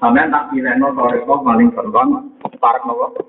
[0.00, 3.20] Sampai tak pilih no toreko paling kembang, park nopo.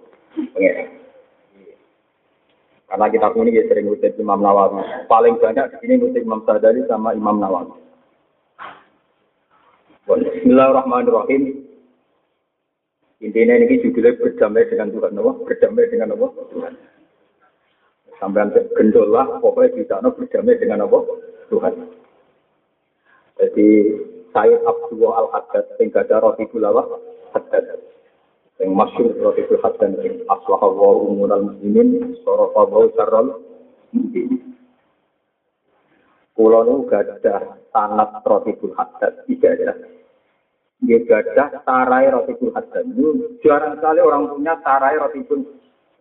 [2.87, 4.79] Karena kita ini ya sering ngutip Imam Nawawi.
[5.11, 7.75] Paling banyak di sini ngutip Imam Sadari sama Imam Nawawi.
[10.07, 11.59] Bismillahirrahmanirrahim.
[13.19, 16.31] Intinya ini judulnya berdamai dengan Tuhan Allah, berdamai dengan Allah.
[18.19, 18.47] Sampai
[18.79, 21.03] gendol lah, pokoknya bisa berdamai dengan Allah
[21.51, 21.73] Tuhan.
[23.39, 23.69] Jadi
[24.31, 26.87] Sayyid Abdullah Al-Haddad sing gada roti gulawa
[27.35, 27.83] Haddad.
[28.55, 32.87] Sing masyhur roti gul Haddad sing aslaha wa umurul muslimin sarafa wa
[33.91, 34.55] muslimin
[36.31, 39.75] Kulo nu gadah sanat roti gul Haddad tiga ya.
[40.81, 45.43] Dia gadah tarai roti gul Haddad itu jarang sekali orang punya tarai roti gul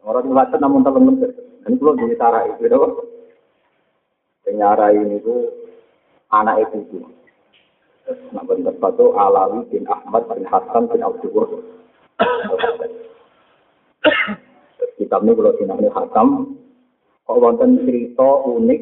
[0.07, 1.35] orang Haddad namun teman-teman.
[1.67, 3.11] Dan kulo jadi tarai gitu.
[4.47, 5.53] Penyarai ini tuh
[6.33, 7.05] anak itu
[8.09, 11.65] Nah, bentuk itu Alawi bin Ahmad bin Hasan bin Abdul
[15.01, 16.55] Kitab ini kalau sinamnya Hakam,
[17.25, 18.81] kok wonten cerita unik,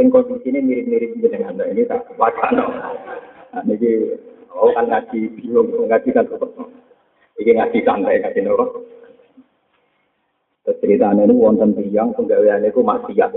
[0.00, 2.64] yang kondisinya mirip-mirip dengan Anda ini tak wacana.
[3.52, 4.16] Nah, ini
[4.56, 6.24] oh kan ngaji bingung, ngaji kan
[7.36, 8.64] ini ngaji santai ngaji nopo.
[10.80, 13.36] Ceritanya ini wonten tiang penggawean itu maksiat.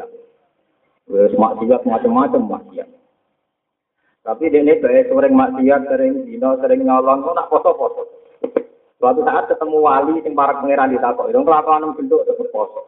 [1.12, 2.79] Wes maksiat macam-macam maksiat.
[4.30, 8.06] Tapi dia ini baik sering maksiat, sering dino, sering nyolong, kok nak poso-poso.
[9.02, 12.82] Suatu saat ketemu wali yang para pangeran ditakok, itu kelakuan bentuk tetap poso.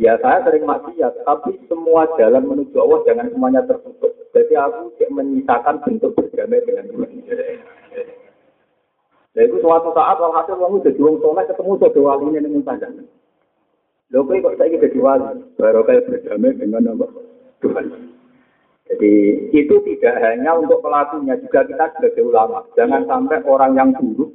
[0.00, 4.16] Ya saya sering maksiat, tapi semua jalan menuju Allah jangan semuanya tertutup.
[4.32, 7.12] Jadi aku menyisakan bentuk berdamai dengan Tuhan.
[9.36, 12.88] Nah itu suatu saat walhasil kamu jadi wong soleh ketemu wali ini dengan saja.
[14.08, 17.12] Lho kok saya jadi wali, baru kayak berdamai dengan Allah
[17.60, 18.16] Tuhan.
[18.88, 19.12] Jadi
[19.52, 22.64] itu tidak hanya untuk pelakunya, juga kita sebagai ulama.
[22.72, 24.32] Jangan sampai orang yang buruk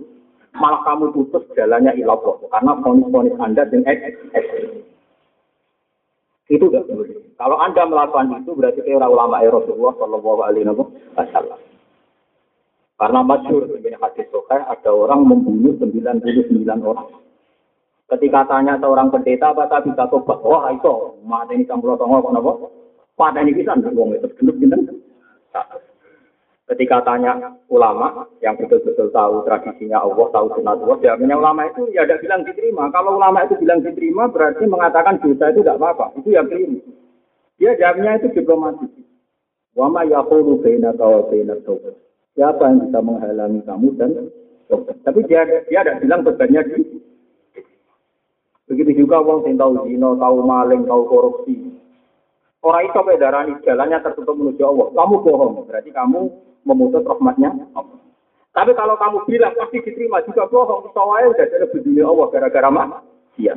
[0.54, 4.86] malah kamu putus jalannya ilallah karena ponis-ponis Anda yang ekstrim.
[6.54, 7.34] Itu tidak boleh.
[7.34, 10.70] Kalau Anda melakukan itu berarti orang ulama Rasulullah Shallallahu Alaihi
[11.18, 11.60] Wasallam.
[12.94, 17.10] Karena masyur begini hadis sokai ada orang membunuh 99 orang.
[18.06, 20.38] Ketika tanya seorang pendeta apakah bisa tobat?
[20.46, 22.83] Wah itu mati ini campur tongo kok
[23.14, 24.94] pada ini bisa wong itu genep gitu.
[26.64, 32.08] Ketika tanya ulama yang betul-betul tahu tradisinya Allah, tahu sunat Allah, jawabnya ulama itu ya
[32.08, 32.88] tidak bilang diterima.
[32.90, 36.16] Kalau ulama itu bilang diterima berarti mengatakan dosa itu tidak apa-apa.
[36.24, 36.80] Itu yang keliru.
[37.60, 38.90] Dia jawabnya itu diplomatis.
[39.76, 41.96] Wama yaqulu baina wa taubat.
[42.34, 44.12] Siapa yang bisa menghalangi kamu dan?
[45.06, 46.82] Tapi dia dia tidak bilang bebannya di
[48.72, 51.73] Begitu juga wong sing tahu zina, tahu maling, tahu korupsi,
[52.64, 54.88] Orang itu sampai darah jalannya tertutup menuju Allah.
[54.96, 56.32] Kamu bohong, berarti kamu
[56.64, 58.00] memutus rahmatnya Allah.
[58.56, 60.88] Tapi kalau kamu bilang pasti diterima juga bohong.
[60.96, 62.70] Soalnya udah ada dunia Allah gara-gara.
[63.36, 63.54] Iya.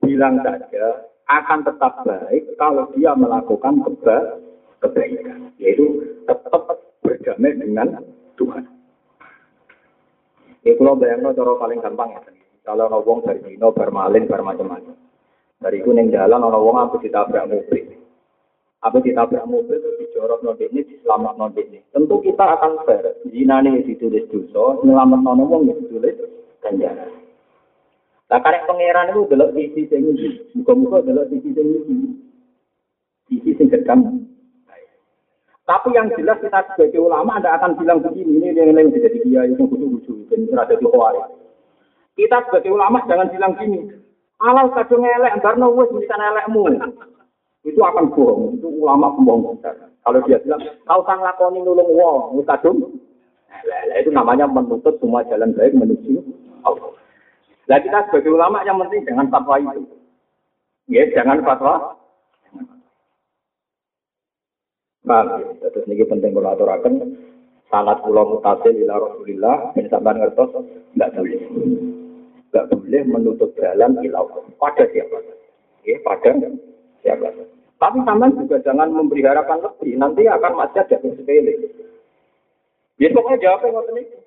[0.00, 4.16] Bilang saja akan tetap baik kalau dia melakukan keba
[4.80, 5.52] kebaikan.
[5.60, 6.72] Yaitu tetap
[7.04, 8.00] berdamai dengan
[8.40, 8.64] Tuhan.
[10.64, 12.20] Ini kalau bayangkan cara paling gampang ya.
[12.64, 14.96] Kalau ngomong dari dino, bermalin, bermacam-macam.
[15.58, 17.97] Dari itu neng jalan, orang aku ditabrak mobil.
[18.78, 21.82] Apa ditabrak mobil itu dijorok non ini, diselamat non ini.
[21.90, 23.18] Tentu kita akan fair.
[23.26, 26.14] Zina ini ditulis dosa, nyelamat non wong ditulis
[26.62, 27.10] ganjaran.
[28.28, 30.30] Nah, karek pangeran itu delok sisi sing iki.
[30.54, 31.66] Muga-muga delok sisi sing.
[33.26, 34.28] Sisi sing gedang.
[35.68, 39.44] Tapi yang jelas kita sebagai ulama Anda akan bilang begini, ini yang lain jadi dia
[39.44, 40.88] itu butuh-butuh, dan ada di
[42.16, 43.84] Kita sebagai ulama jangan bilang gini,
[44.40, 46.72] alal kadung elek, karena wes bisa elekmu
[47.66, 48.58] itu akan bohong.
[48.58, 49.74] Itu ulama pembohong besar.
[50.02, 53.00] Kalau dia bilang, kau sang lakoni nulung wong, kadung.
[53.48, 56.22] Nah, itu namanya menutup semua jalan baik menuju
[56.62, 56.94] Allah.
[57.68, 59.82] Nah kita sebagai ulama yang penting jangan fatwa itu.
[60.88, 62.00] Ya, jangan fatwa.
[65.04, 65.24] Nah,
[65.60, 67.16] terus ini penting kalau aturakan
[67.68, 70.52] sangat pulau mutasil ila Rasulillah ini sampai ngertos
[70.96, 71.40] nggak boleh
[72.48, 74.24] nggak boleh menutup jalan ilau
[74.56, 75.20] pada siapa
[75.84, 76.32] ya pada
[77.08, 81.70] siapa tapi sampean juga jangan memberi harapan lebih, nanti akan macet jatuh sepele.
[82.98, 84.18] Ya pokoknya jawabnya ngoten itu.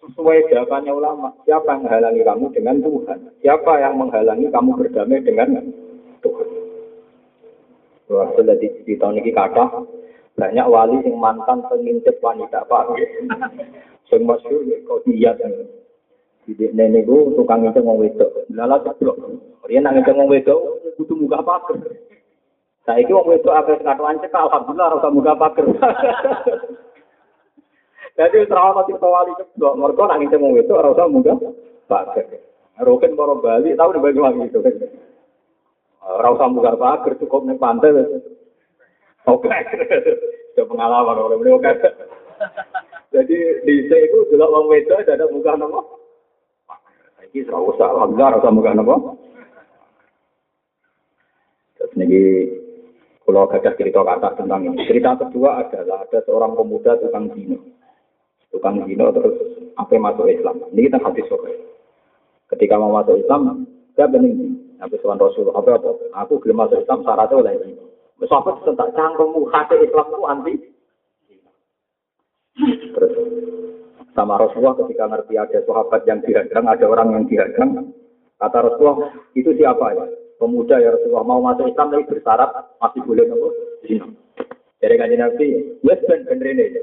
[0.00, 3.18] sesuai jawabannya ulama, siapa yang menghalangi kamu dengan Tuhan?
[3.44, 5.48] Siapa yang menghalangi kamu berdamai dengan
[6.24, 6.48] Tuhan?
[8.08, 9.64] Wah, sudah di, di tahun ini kata
[10.40, 12.96] banyak wali yang mantan pengintip wanita pak.
[14.08, 15.36] Yang masyur ya kau lihat
[16.48, 19.20] di nenek gua tukang itu mau wedok, lala ceplok.
[19.68, 20.60] Dia nangis mau wedok,
[20.96, 21.76] butuh muka pagar.
[22.88, 25.66] Saya itu mau wedok apa sekatuan cekal, alhamdulillah rasa muka pagar.
[28.16, 31.32] Jadi trauma tipe wali ceplok, mereka nangis mau wedok rasa muka
[31.84, 32.26] pagar.
[32.80, 34.60] Roken baru balik, tahu di bagi lagi itu.
[36.00, 37.92] Rasa muka pagar cukup nih pantai.
[39.28, 39.52] Oke,
[40.56, 41.76] itu pengalaman orang beliau kan.
[43.12, 43.36] Jadi
[43.68, 45.80] di itu juga orang wedok ada muka nama.
[47.30, 48.96] Iki ora usah alhamdulillah ora muga napa.
[51.78, 52.22] Terus niki
[53.30, 54.82] kalau ada cerita kata tentang ini.
[54.90, 57.62] Cerita kedua adalah ada seorang pemuda tukang zino.
[58.50, 59.38] Tukang zino terus
[59.78, 60.66] apa masuk Islam.
[60.74, 61.54] Ini kita hadis sore.
[62.50, 64.58] Ketika mau masuk Islam, dia bening.
[64.82, 65.90] Nabi Tuhan Rasul, apa apa?
[66.26, 67.78] Aku belum masuk Islam syaratnya oleh ini.
[68.26, 70.54] Sahabat tentang cangkemmu hati Islam itu anti.
[72.98, 73.12] Terus
[74.18, 77.94] sama Rasulullah ketika ngerti ada sahabat yang dihadang, ada orang yang dihadang.
[78.42, 80.06] Kata Rasulullah, itu siapa ya?
[80.40, 82.48] Pemuda ya Rasulullah mau masuk Islam tapi bersyarat
[82.80, 83.52] masih boleh nopo
[83.84, 84.08] zina.
[84.80, 85.48] Jadi kan Nabi,
[85.84, 86.80] yes ben ben rene.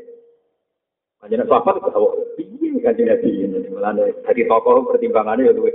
[1.18, 2.08] Kanjeng sahabat itu tahu,
[2.38, 3.66] iya kanjeng Nabi ini.
[3.74, 5.74] Malah dari tokoh pertimbangannya ya luwih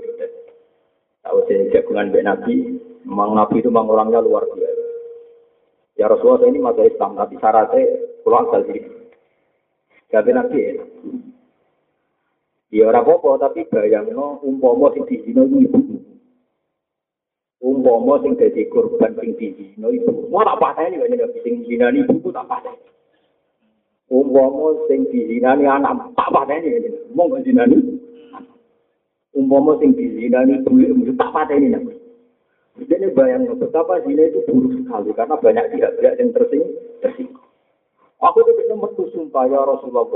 [1.22, 4.82] Tahu saya jagungan Ben Nabi, memang Nabi itu memang orangnya luar biasa.
[5.98, 7.82] Ya Rasulullah saya ini masuk Islam, tapi syaratnya
[8.26, 8.90] pulang diri.
[10.10, 10.88] Jadi Nabi enak.
[12.72, 15.91] Ya ora apa-apa, tapi bayangno umpama sing dizina ibu.
[17.62, 20.26] Umpama sing dadi korban sing dizina ibu.
[20.26, 22.82] Mau tak pateni kok nek sing zinani ibu tak pateni.
[24.10, 27.78] Umpama sing dizinani anak tak pateni mau gak zinani.
[29.30, 31.86] Umpama sing dizinani ibu tak pateni nek.
[32.82, 36.62] Jadi bayang betapa zina itu buruk sekali karena banyak pihak-pihak yang tersing
[37.04, 37.44] tersinggung.
[38.16, 40.08] Aku itu metu sumpah ya Rasulullah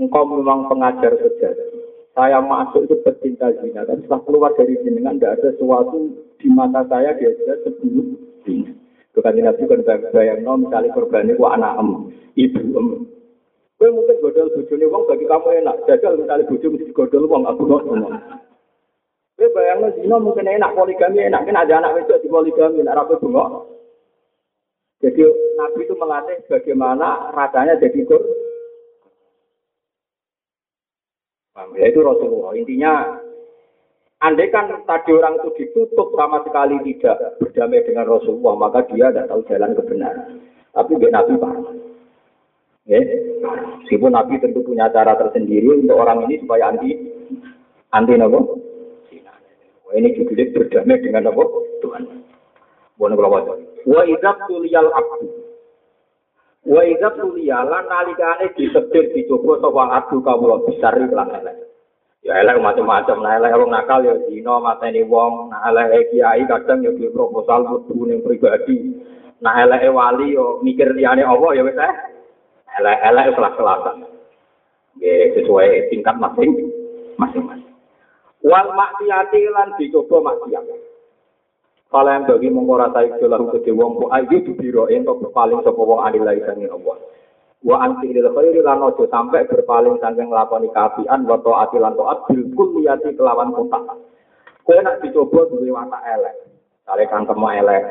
[0.00, 1.79] engkau memang pengajar sejati.
[2.10, 6.10] Saya masuk itu pecinta zina, tapi setelah keluar dari jenengan tidak ada sesuatu
[6.42, 8.74] di mata saya dia sudah sebelum zina.
[9.14, 9.80] Bukan Nabi kan
[10.10, 12.86] bayang no, misalnya korban itu anak em, ibu em.
[13.78, 15.76] Gue mungkin godol bujuni uang bagi kamu enak.
[15.88, 18.14] Jajal misalnya buju mesti godol uang, aku nggak ngomong.
[19.38, 23.22] Gue bayang zina mungkin enak poligami enak kan ada anak itu di poligami, nak rapi
[23.22, 23.64] bunga.
[25.00, 25.24] Jadi
[25.56, 28.49] Nabi itu melatih bagaimana rasanya jadi korban
[31.56, 32.54] Ya itu Rasulullah.
[32.54, 33.18] Intinya,
[34.22, 39.28] andai kan tadi orang itu ditutup sama sekali tidak berdamai dengan Rasulullah, maka dia tidak
[39.28, 40.28] tahu jalan kebenaran.
[40.70, 41.64] Tapi dia Nabi paham.
[42.88, 43.00] Ya,
[43.82, 46.90] meskipun Nabi tentu punya cara tersendiri untuk orang ini supaya anti
[47.90, 48.58] anti nopo.
[49.90, 52.06] Ini juga berdamai dengan nopo Tuhan.
[52.94, 53.58] Bukan kalau
[53.88, 55.39] Wa idab tuliyal abdu
[56.60, 61.56] Wa idza tuliyalan nalikane disedir dicoba sapa adu kawula besar lan elek.
[62.20, 66.84] Ya elek macam-macam, nah elek wong nakal ya dina mateni wong, nah elek kiai kadang
[66.84, 68.92] ya proposal kudu ning pribadi.
[69.40, 71.94] Nah elek wali yo mikir liyane apa ya wis eh.
[72.70, 73.96] Elek-elek kelas-kelasan.
[75.00, 76.50] Nggih sesuai tingkat masing
[77.18, 77.74] masing-masing.
[78.46, 80.64] Wal maksiati lan dicoba maksiat.
[81.90, 85.98] Kalau yang bagi mengkora taik jolahu ke wong ku ayu dibiro untuk berpaling sapa wong
[86.06, 87.02] adilai sangi Allah.
[87.66, 92.30] Wa anti ilal khairi lan ojo sampai berpaling saking nglakoni kaapian wa taati lan taat
[92.30, 93.82] bil kulliyati kelawan kontak.
[94.62, 96.36] Kowe nak dicoba duwe watak elek.
[96.86, 97.82] Sale kangkem elek.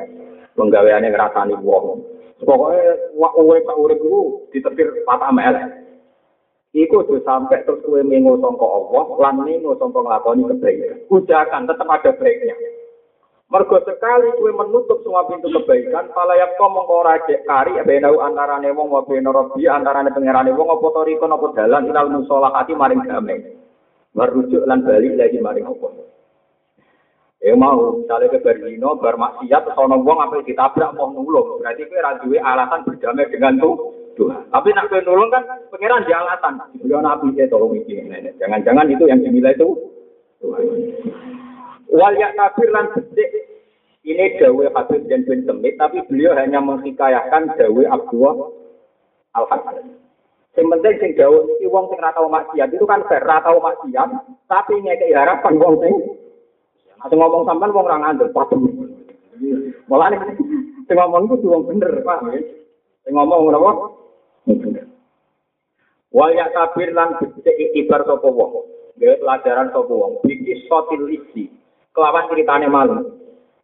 [0.56, 2.00] Penggaweane ngrasani wong.
[2.39, 2.79] Pokoke
[3.20, 5.75] wak uwe tak urip iku ditetir watak elek.
[6.72, 11.03] Iku tuh sampai terus kowe mengo sangka Allah lan mengo sangka nglakoni kebaikan.
[11.12, 12.78] Ujakan tetap ada baiknya.
[13.50, 18.62] Mergo sekali kue menutup semua pintu kebaikan, pala yang kau mengkora cek kari, benau antara
[18.62, 23.01] wong wa bena robi, antara pangerane wong apa toriko apa dalan inal musolah hati maring
[23.10, 23.41] damai.
[24.13, 25.88] Merujuk lan balik lagi maring apa.
[27.41, 31.58] Ya mau, misalnya ke Berdino, bermaksiat, sono wong apa ditabrak mau nulung.
[31.58, 33.98] Berarti kue rajuwe alasan berdamai dengan tuh.
[34.13, 34.46] Tuhan.
[34.53, 36.62] Tapi nak kue nulung kan pangeran di alasan.
[36.84, 37.98] Beliau nabi saya tolong iki.
[38.38, 39.74] Jangan-jangan itu yang dinilai itu.
[41.89, 42.91] Wal yak kafir lan.
[44.10, 48.50] Ini dawe Habib dan bin Semit, tapi beliau hanya menghikayahkan dawe Abdullah
[49.38, 50.01] Al-Hasan.
[50.58, 53.62] Yang penting sing dawe iki wong sing ora tau maksiat itu kan fair, ora tau
[53.62, 54.10] maksiat,
[54.50, 55.94] tapi ngekeki harapan wong sing
[57.06, 58.58] Atau ngomong sampean wong ora ngandel, padha.
[59.86, 60.18] Mulane
[60.89, 62.34] sing ngomong itu wong bener, Pak.
[63.06, 63.72] Sing ngomong apa?
[66.10, 67.13] Wal ya tabir lan
[67.46, 68.66] becik ibar sapa wong.
[68.98, 70.18] Pelajaran sapa wong.
[70.25, 71.54] Biki sotil isi.
[71.94, 73.18] Kelawan ceritane maling.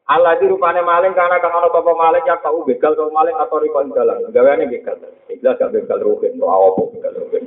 [0.05, 3.57] Allah di rupane maling karena kang ana apa maling ya tau begal kau maling atau
[3.57, 4.29] rikon dalan.
[4.29, 5.01] Gaweane begal.
[5.25, 7.43] Ikhlas gak begal rugen kok apa begal rugen.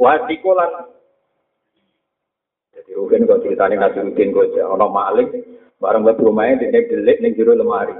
[0.00, 0.88] Wah dikolan
[2.72, 5.28] jadi rugen kok ceritane ngasih rugen kok ana maling
[5.84, 7.92] bareng buat rumahnya di delik ning jero lemari.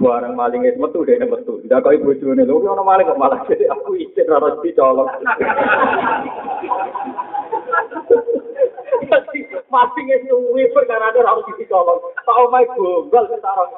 [0.00, 1.60] Barang maling es metu dene metu.
[1.60, 4.32] Tidak kau ibu jone lho ono maling kok malah jadi aku izin
[9.10, 9.66] ora dicolong.
[9.70, 11.98] Masih es suwi perkara ada harus dicolong.
[12.22, 13.70] Pak omai gombal sekarang.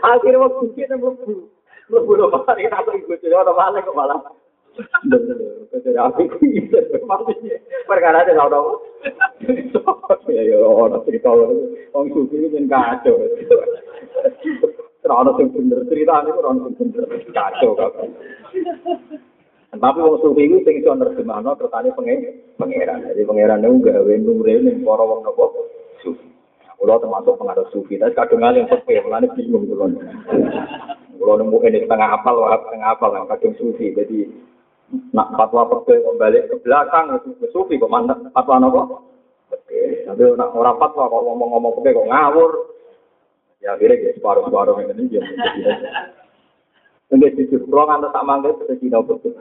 [0.00, 1.50] Akhirnya waktu kita mlebu.
[1.90, 4.20] Mlebu lemari aku ibu jone ono maling kok malah.
[5.74, 6.30] Jadi aku
[7.02, 7.58] maksudnya
[7.90, 8.78] perkara ada ono.
[10.30, 13.18] Ya ya ono cerita wong sufi ini kacau.
[15.10, 17.10] Ora sing bener ceritane ora ono sing bener.
[17.34, 18.08] Kacau kabeh.
[19.70, 21.94] Tapi wong sufi iku sing iso nerjemahno tertane
[22.58, 23.06] pangeran.
[23.06, 25.44] Jadi pangeran niku gawe nure ning para wong napa
[26.02, 26.26] sufi.
[26.74, 30.00] Kulo termasuk pengaruh sufi, tapi kadang kali yang sepi, mulane bingung kulo.
[31.20, 33.92] Kulo nemu ini setengah apal, setengah apal, yang kadang sufi.
[33.92, 34.26] Jadi
[35.12, 38.82] nak fatwa perbe kembali ke belakang itu sufi kok mana fatwa nopo?
[40.08, 42.52] Tapi nak orang fatwa kok ngomong-ngomong perbe kok ngawur,
[43.60, 45.20] Ya akhirnya ya separuh-separuh ini
[47.12, 49.34] Enggak jujur, kalau ngantar tak ke Cina betul.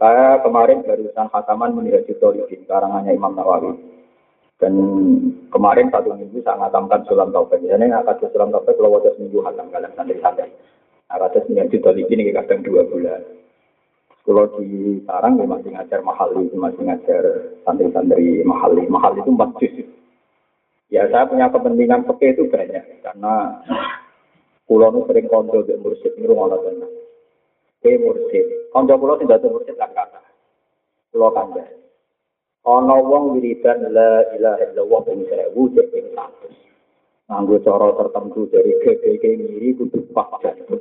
[0.00, 3.76] Kayak kemarin barusan khataman meniraj Jitolidin, karangannya Imam Nawawi.
[4.58, 4.74] Dan
[5.50, 7.62] kemarin satu minggu saya ngatamkan sulam taufik.
[7.66, 10.50] Jadi akan sulam taufik kalau wajah seminggu hatam kalian santri-santri.
[11.10, 13.20] Akan meniraj Jitolidin ini kadang dua bulan.
[14.22, 17.22] Kalau di sarang ya masih ngajar mahal, masih ngajar
[17.66, 18.70] santri-santri mahal.
[18.86, 19.74] Mahal itu empat juz.
[20.92, 23.64] Ya saya punya kepentingan peke itu banyak karena
[24.68, 27.01] pulau itu sering konco di mursid ini rumah tenang.
[27.82, 30.22] Ke mursid, konco pulau tidak ada mursid kan kata.
[31.10, 31.66] Pulau kanda.
[32.62, 36.46] Ono wong wiridan la ilaha illallah ping sewu cek ping satu.
[37.26, 40.30] Nganggo cara tertentu dari GGG ngiri kudu pas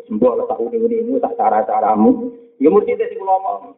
[0.05, 2.37] sembuh letak uni-unimu tak cara-caramu.
[2.61, 3.73] Ya mursid sing kula ngomong.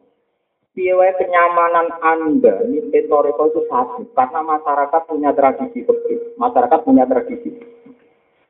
[0.74, 6.34] piye kenyamanan Anda ini retorika itu satu karena masyarakat punya tradisi begitu.
[6.34, 7.54] Masyarakat punya tradisi.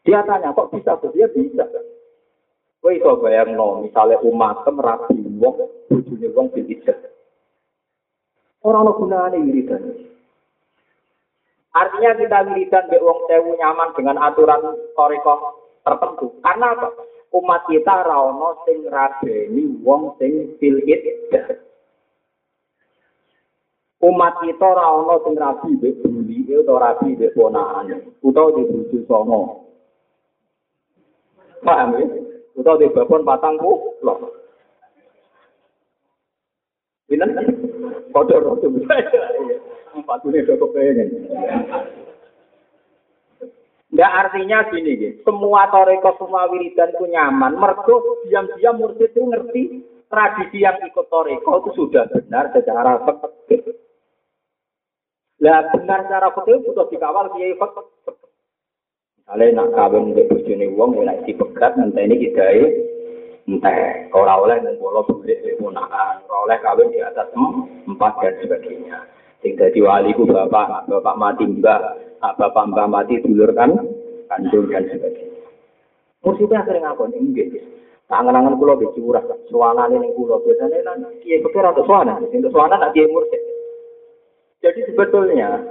[0.09, 1.69] Dia tanya kok bisa dia bisa.
[2.85, 5.57] Kowe iso bayangno misalnya umat rapi wong
[5.89, 7.01] bojone wong diijet.
[8.61, 10.05] Ora ono gunane wiridan.
[11.73, 16.37] Artinya kita wiridan mbek wong sewu nyaman dengan aturan toriko tertentu.
[16.45, 16.93] Karena apa?
[17.33, 20.77] Umat kita ra ono sing rabeni wong sing fil
[24.05, 28.99] umat kita ora ana sing rabi mbek buli utawa rabi mbek ponakane utawa di bojo
[29.09, 29.41] songo
[31.65, 34.19] paham ya utawa di babon patangku loh
[37.05, 37.31] Pinten?
[38.11, 38.69] Padha rada
[39.95, 41.09] Empat ini udah kepengen.
[43.95, 45.23] Enggak artinya gini, gitu.
[45.23, 47.55] semua toreko, semua wiridan itu nyaman.
[47.55, 49.63] Mergo diam-diam mursid itu ngerti
[50.11, 53.31] tradisi yang ikut toreko itu sudah benar secara fakta.
[55.39, 57.87] Lah benar cara fikih butuh dikawal kiai fikih.
[59.25, 62.61] Misalnya nak kawin mbek bojone wong ya nek dipegat ngenteni kidae
[63.49, 64.13] entek.
[64.13, 67.33] Ora oleh ngumpul bulik ponakan, ora oleh kawin di atas
[67.89, 69.01] empat dan sebagainya.
[69.41, 73.73] Sing dadi wali ku bapak, bapak mati mbah, bapak mbah mati dulur kan
[74.29, 75.49] kandung dan sebagainya.
[76.21, 77.65] Musibah sering apa nih nggih.
[78.05, 82.77] Tangan-tangan kula ge curah, suwanane ning kula biasane nang kiai pikir atau suwana, sing suwana
[82.77, 83.41] nak kiai mursyid.
[84.61, 85.65] Jadi sebetulnya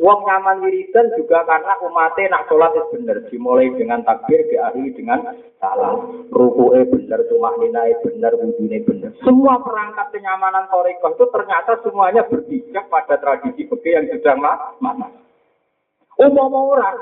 [0.00, 3.16] Uang nyaman wiridan juga karena umatnya nak sholat itu benar.
[3.28, 6.26] Dimulai dengan takbir, diakhiri dengan salam.
[6.32, 9.12] Ruku'e benar, cuma ninae benar, wudhunya benar.
[9.20, 14.34] Semua perangkat kenyamanan torikoh itu ternyata semuanya berpijak pada tradisi begitu yang sudah
[14.80, 15.06] mana.
[16.18, 16.98] Umum orang.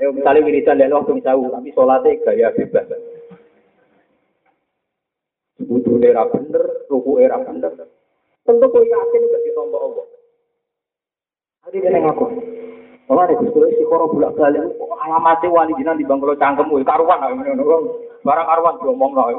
[0.00, 2.86] Ayo misalnya wiridan dan waktu misalnya, tapi sholatnya gaya bebas.
[5.60, 7.76] Wudhunya era benar, ruku'e era benar.
[8.48, 10.06] Tentu kau yakin itu ditombok Allah.
[11.68, 12.24] Tadi dia ngaku.
[13.04, 14.72] Kalau ada gusto si koro bulak balik,
[15.04, 17.28] alamatnya wali jinan di bangkulo cangkem, wih karuan lah,
[18.24, 19.28] barang karuan diomong lah,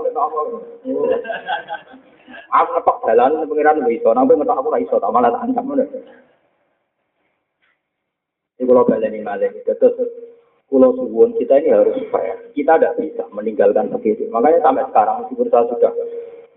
[2.50, 5.74] Aku ngetok jalan, pengiran lebih iso, nampak ngetok aku lah iso, tak malah tak ancam.
[8.58, 9.98] Ini kalau ini malah, terus
[10.70, 12.54] Pulau Suwon kita ini harus fair.
[12.54, 14.30] Kita tidak bisa meninggalkan begitu.
[14.30, 15.94] Makanya sampai sekarang, meskipun saya sudah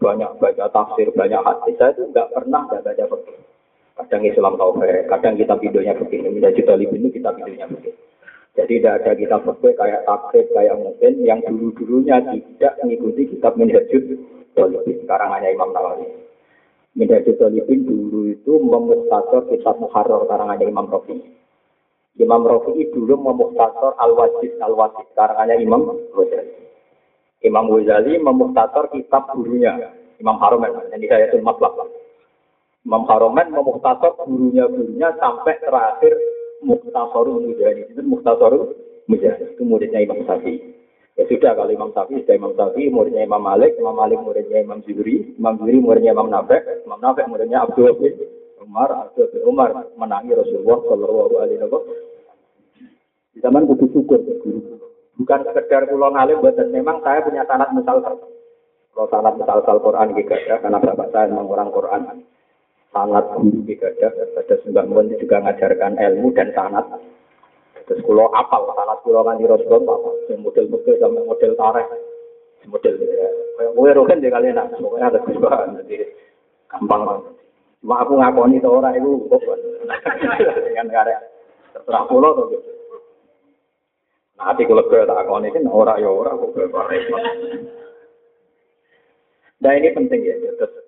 [0.04, 3.51] banyak baca tafsir, banyak hadis, saya itu nggak pernah nggak baca begitu.
[3.92, 7.98] Kadang Islam taufik, kadang kita videonya begini, minta juta lebih ini kita videonya begini.
[8.52, 14.04] Jadi tidak ada kita fakir kayak takrib, kayak mungkin yang dulu-dulunya tidak mengikuti kitab Minhajud
[14.52, 16.04] Dolibin, sekarang hanya Imam Nawawi.
[16.92, 21.16] Minhajul Dolibin dulu itu memustator kitab Muharrar, hanya Imam Rafi.
[22.20, 26.52] Imam Rafi dulu memustator Al-Wajid, Al-Wajid, hanya Imam Ghazali.
[27.40, 32.01] Imam Ghazali memustator kitab gurunya, Imam Haromen, yang saya itu Matlab.
[32.82, 36.18] Imam Haromen memustator gurunya-gurunya sampai terakhir
[36.62, 37.94] Muhtasarul Mujahid.
[37.94, 38.74] Itu Muhtasarul
[39.06, 39.54] Mujahid.
[39.54, 40.82] Itu muridnya Imam Syafi'i.
[41.18, 44.80] Ya sudah kalau Imam Syafi'i sudah Imam Syafi'i, muridnya Imam Malik, Imam Malik muridnya Imam
[44.82, 48.14] Zuhri, Imam Zuhri muridnya Imam Nafek, Imam Nafek muridnya Abdul bin
[48.62, 51.98] Umar, Abdul bin Umar menangi Rasulullah Shallallahu Alaihi Wasallam.
[53.32, 54.20] Di zaman kudu syukur
[55.12, 60.36] Bukan sekedar pulau ngalim, buatan memang saya punya sanat misal Kalau sanat misal Quran juga
[60.48, 62.02] ya, karena bapak saya memang orang Quran.
[62.92, 64.84] Sanat guru juga ya, ada sembah
[65.16, 66.84] juga mengajarkan ilmu dan sanat.
[67.88, 70.10] Terus kulo apal salah kulo kan di Rasulullah apa?
[70.28, 71.86] Sampai model tareh.
[72.68, 73.28] Model ya.
[73.58, 74.76] Kayak gue roken deh kalian nak.
[74.76, 75.80] Pokoknya ada perubahan.
[75.82, 76.04] Jadi
[76.68, 77.32] gampang banget.
[77.82, 79.42] Cuma aku ngakoni itu orang itu kok.
[80.68, 81.18] Dengan karya
[81.72, 82.70] terserah kulo tuh gitu.
[84.36, 86.66] Hati kulo gue tak ngakoni kan orang ya orang kok gue
[89.62, 90.34] Nah ini penting ya.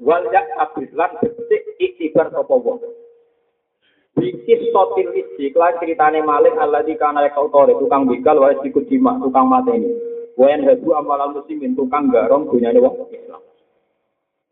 [0.03, 2.83] Wal yak abislan betik iktibar sopo wong.
[4.15, 9.19] Bikis sotil isi, kelan ceritane maling Allah di kana kautore, tukang begal, wae sikut jima,
[9.19, 9.91] tukang mateni.
[10.39, 13.43] Wayan hebu amalan muslimin, tukang garong, dunyane wong Islam.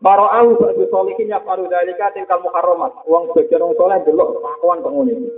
[0.03, 3.07] Para au ba'du solihin ya paru dalika tilkal muharramat.
[3.07, 5.31] Wong sebagian wong soleh delok kelakuan kok ngene.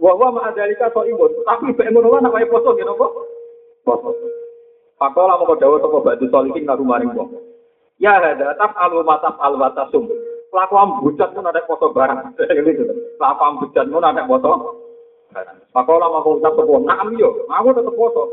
[0.00, 1.36] Wa wa dalika so imun.
[1.44, 3.08] Tapi mek ngono lan apa poso ngene apa?
[3.84, 4.10] Poso.
[4.96, 7.45] Pakola moko dawuh sapa ba'du solihin karo maring wong.
[7.96, 10.12] Ya hada taf alu mataf al watasum
[10.52, 12.32] kelakuan bujat pun ada foto barang.
[12.66, 12.84] Gitu.
[13.20, 14.50] Kelakuan pun ada foto
[15.32, 15.58] barang.
[15.68, 18.24] Pakola mau ucap sepuh, naam yo, aku tetap foto.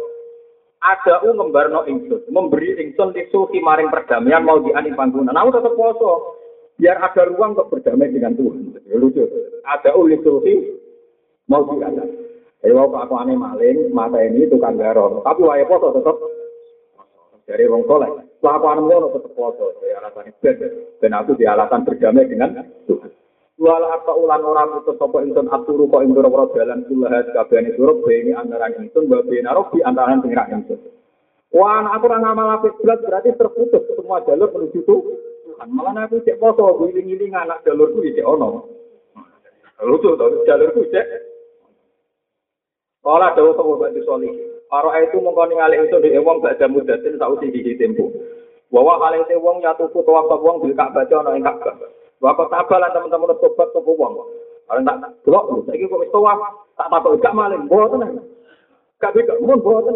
[0.84, 5.36] Ada u ngembarno ingsun, memberi ingsun tisu maring perdamaian mau diani panggungan.
[5.36, 6.39] Aku tetap foto.
[6.79, 8.79] Biar ada ruang untuk berdamai dengan Tuhan.
[8.96, 9.24] Lucu.
[9.63, 10.43] Ada u tisu
[11.51, 12.24] mau diani.
[12.63, 15.19] Jadi waktu aku aneh maling, mata ini tukang garong.
[15.28, 16.15] Tapi wae foto tetap
[17.47, 18.10] dari wong soleh.
[18.43, 20.56] Kelakuan ngono tetep poso, ya alasan ben
[20.99, 23.12] ben aku di alasan berdamai dengan Tuhan.
[23.56, 28.03] Wal apa ulan ora putus sapa ingsun aturu kok ing ora dalan kulahat kabehane surup
[28.03, 30.79] beni antara ingsun wa beni robi antara pengiran ingsun.
[31.53, 35.69] Wah, aku ora ngamal apik berarti terputus semua jalur menuju Tuhan.
[35.69, 38.67] Malah aku cek poso ngiling-ngiling anak jalurku iki ono.
[39.79, 41.08] Lucu to, jalurku cek.
[42.99, 44.53] Kala dawuh sapa Mbak Solih.
[44.73, 48.09] Para itu mengkoni ngalih itu di wong gak jamu datin tau sing di tempo.
[48.73, 51.77] Bahwa kali itu wong ya tuku tuwa wong di Ka'bah ana ing Ka'bah.
[52.17, 54.17] Bapak tabalan teman-teman tobat tuku wong.
[54.65, 54.97] Kalau tak
[55.29, 56.33] delok saiki kok wis tuwa
[56.73, 58.17] tak takok gak maling mboten.
[58.97, 59.93] Gak bisa mun mboten.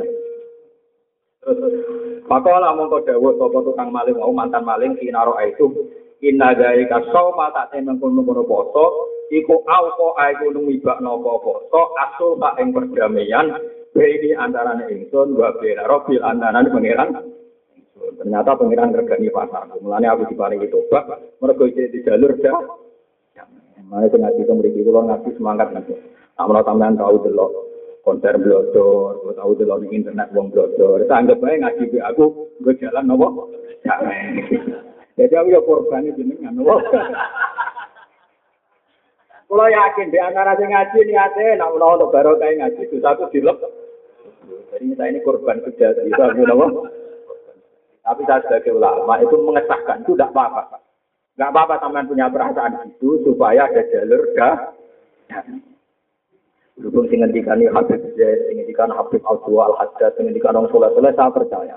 [2.30, 5.74] Maka lah mongko dawuh sapa tukang maling mau mantan maling kinaro itu
[6.22, 8.86] inna dalika sawma tak temen kono poso
[9.34, 13.58] iku auko aiku numibak nopo poso asul tak ing perdamaian
[13.96, 17.10] ini antara ingsun wa bena robil antara pangeran
[18.18, 21.08] ternyata pangeran regani pasar mulanya aku diparingi tobat
[21.40, 22.88] mereka di jalur dah
[23.88, 25.96] Mana itu ngaji itu mereka itu ngaji semangat nanti.
[26.36, 27.48] Namun tambahan tahu dulu
[28.04, 31.04] konser blodor, gue tahu dulu di internet wong blodor.
[31.04, 32.24] Itu anggap aja ngaji gue aku
[32.64, 33.48] gue jalan nopo.
[35.18, 36.84] Jadi aku ya korban itu jenengan nopo.
[39.48, 43.56] Kalau yakin di antara sing ngaji niatnya, nak menawa baru kayak ngaji satu dilep.
[44.76, 46.12] Jadi saya ini korban kejahatan
[46.44, 46.68] nama.
[48.04, 50.84] Tapi saya sebagai ulama itu mengesahkan itu tidak apa-apa.
[51.36, 54.56] Tidak apa-apa teman punya perasaan itu supaya ada jalur dah.
[56.78, 60.94] Dukung sing ngendikani Habib Zaid, sing ngendikan Habib Abdul Al Haddad, sing ngendikan wong soleh
[60.94, 61.76] soleh saya percaya.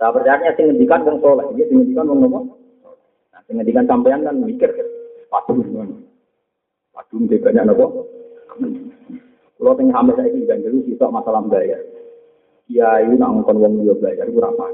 [0.00, 2.40] Saya percaya sing ngendikan wong soleh, ini sing ngendikan wong nopo.
[3.30, 4.74] Nah, sing ngendikan sampean kan mikir,
[6.92, 7.86] padung, padung banyak nopo.
[9.62, 11.78] Kalau tengah hamil saya ini dulu bisa masalah bayar.
[12.66, 14.66] Kiai nak ngomong wong dia belajar itu apa?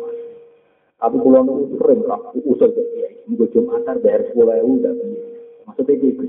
[0.98, 2.00] Tapi kalau nunggu sering
[2.46, 4.94] usul ke kiai, nunggu jumatan bayar sepuluh ribu udah
[5.68, 6.24] Maksudnya gitu.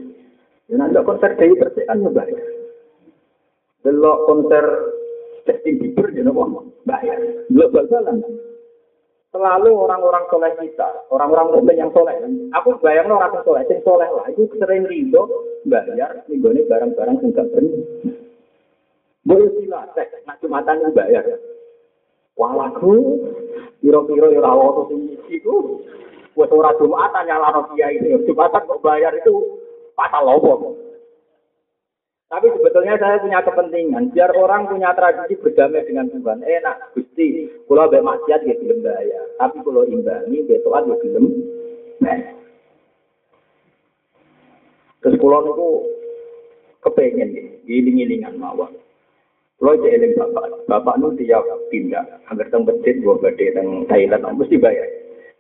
[0.70, 2.44] Ya nanti konser dari bersih kan ya bayar.
[3.88, 4.66] Delok konser
[5.48, 7.18] Justin Bieber ya nopo bayar.
[7.48, 8.49] Delok bal-balan.
[9.30, 12.18] Selalu orang-orang soleh kita, orang-orang mukmin yang soleh.
[12.50, 14.26] Aku bayar orang yang soleh, yang soleh lah.
[14.34, 15.30] Itu sering rido
[15.70, 17.86] bayar, nih barang-barang yang gak benar.
[19.30, 21.22] Boleh sila, cek, nak jumatan bayar.
[22.34, 23.22] Walaku,
[23.78, 25.56] piro-piro ya rawa itu sing itu.
[26.34, 28.32] Buat orang jumatan nyala no kiai itu.
[28.32, 29.60] Jumatan kok bayar itu
[29.94, 30.74] pasal lobo.
[32.30, 36.46] Tapi sebetulnya saya punya kepentingan biar orang punya tradisi berdamai dengan Tuhan.
[36.46, 37.50] Enak, Gusti.
[37.66, 39.26] Kalau ambek maksiat ya gelem bayar.
[39.42, 41.26] Tapi kalau imbangi betokan ya gelem.
[45.02, 45.70] Terus kalau niku
[46.86, 47.30] kepengen
[47.66, 48.78] giling-gilingan mawon.
[49.60, 54.40] Kalau aja eling bapak, bapak nu tiap pindah, agar teng masjid gua gede teng Thailand,
[54.40, 54.88] mesti bayar.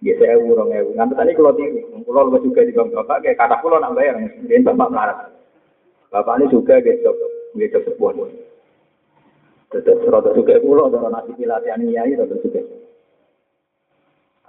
[0.04, 0.92] Ya saya urung ewu.
[0.92, 1.64] Nanti tadi kalau di,
[2.04, 5.39] kalau juga di bapak, kayak kata pulau nak bayar, dia bapak melarat.
[6.10, 7.14] Bapak ini juga gitu,
[7.54, 8.18] gitu sebuah.
[9.70, 12.66] Tetap rada juga pulau, ada nasi pilatihan nyai, rada juga.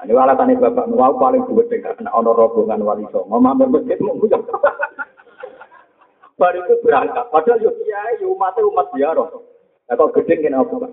[0.00, 4.16] Ini alasannya bapak nuwau paling buat dekat, kena honor rombongan wali songo, mampir masjid mau
[4.16, 4.40] buka.
[6.40, 9.44] Baru itu berangkat, padahal yuk kiai, umatnya umat biaro.
[9.84, 10.92] Nah, kok gede kena apa, Pak?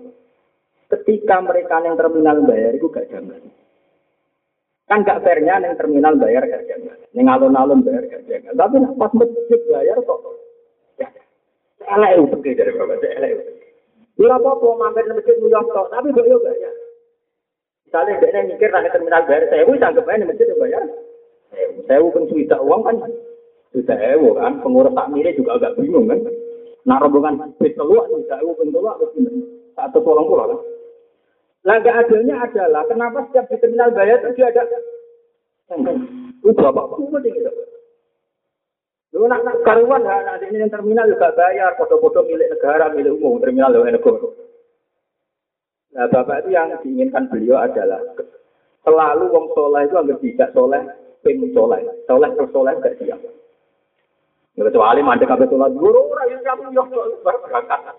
[0.92, 3.40] Ketika mereka yang terminal bayar, itu gak janggal.
[4.88, 6.96] Kan gak fairnya yang terminal bayar gak janggal.
[7.16, 8.52] Yang alun-alun bayar gak janggal.
[8.52, 10.20] Tapi pas masjid bayar kok.
[11.88, 13.44] Elek pergi dari Bapak, elek itu.
[14.18, 16.74] Ya apa-apa, mampir di masjid muyok tok, tapi boleh bayar.
[17.86, 20.82] Misalnya dia mikir nanti terminal bayar, saya pun sanggup aja masjid bayar.
[21.86, 22.96] Saya pun sudah uang kan,
[23.70, 26.18] sudah ewo kan, pengurus takmirnya juga agak bingung kan.
[26.82, 28.98] Nah rombongan bis keluar, tidak ewu pun keluar,
[29.78, 30.60] satu tolong pulau kan.
[31.62, 34.78] Laga adilnya adalah kenapa setiap di terminal bayar itu ada itu
[37.28, 37.67] gitu.
[39.16, 43.40] Lu nak nak karuan ya, nanti ini terminal juga bayar, foto-foto milik negara, milik umum,
[43.40, 44.28] terminal oleh negara.
[45.96, 48.04] Nah, bapak itu yang diinginkan beliau adalah
[48.84, 50.82] selalu wong soleh itu agar tidak soleh,
[51.24, 53.20] ping soleh, soleh per soleh gak siap.
[54.58, 56.82] Ya, kecuali mandek kabeh sholat guru ora kamu yo
[57.24, 57.94] berangkat.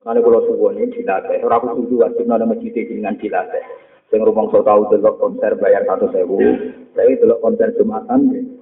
[0.00, 3.64] Karena kalau subuh ini dilatih, orang aku setuju wajib nada masjid dengan dilatih.
[4.08, 6.40] Sing rumong so tahu delok konser bayar satu sewu,
[6.96, 8.59] saya delok konser jumatan.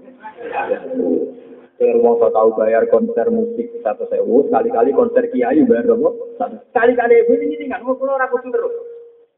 [1.78, 6.10] Rumong so tahu bayar konser musik satu sewu, sekali-kali konser kiai bayar berapa?
[6.74, 8.74] Sekali-kali ibu ini kan, mau orang kudu terus.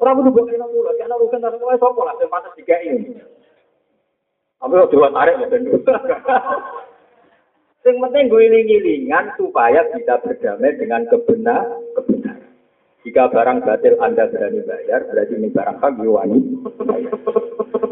[0.00, 3.20] Orang kudu buat kena pulau, karena urusan tak sesuai sopo lah, pantas tiga ini.
[4.56, 5.76] Tapi kok dua tarik ya bendu.
[7.80, 11.64] Yang penting gue ngilingan supaya bisa berdamai dengan kebenar
[11.96, 12.19] kebenaran.
[13.00, 16.38] Jika barang batil Anda berani bayar, berarti ini barang hak wani.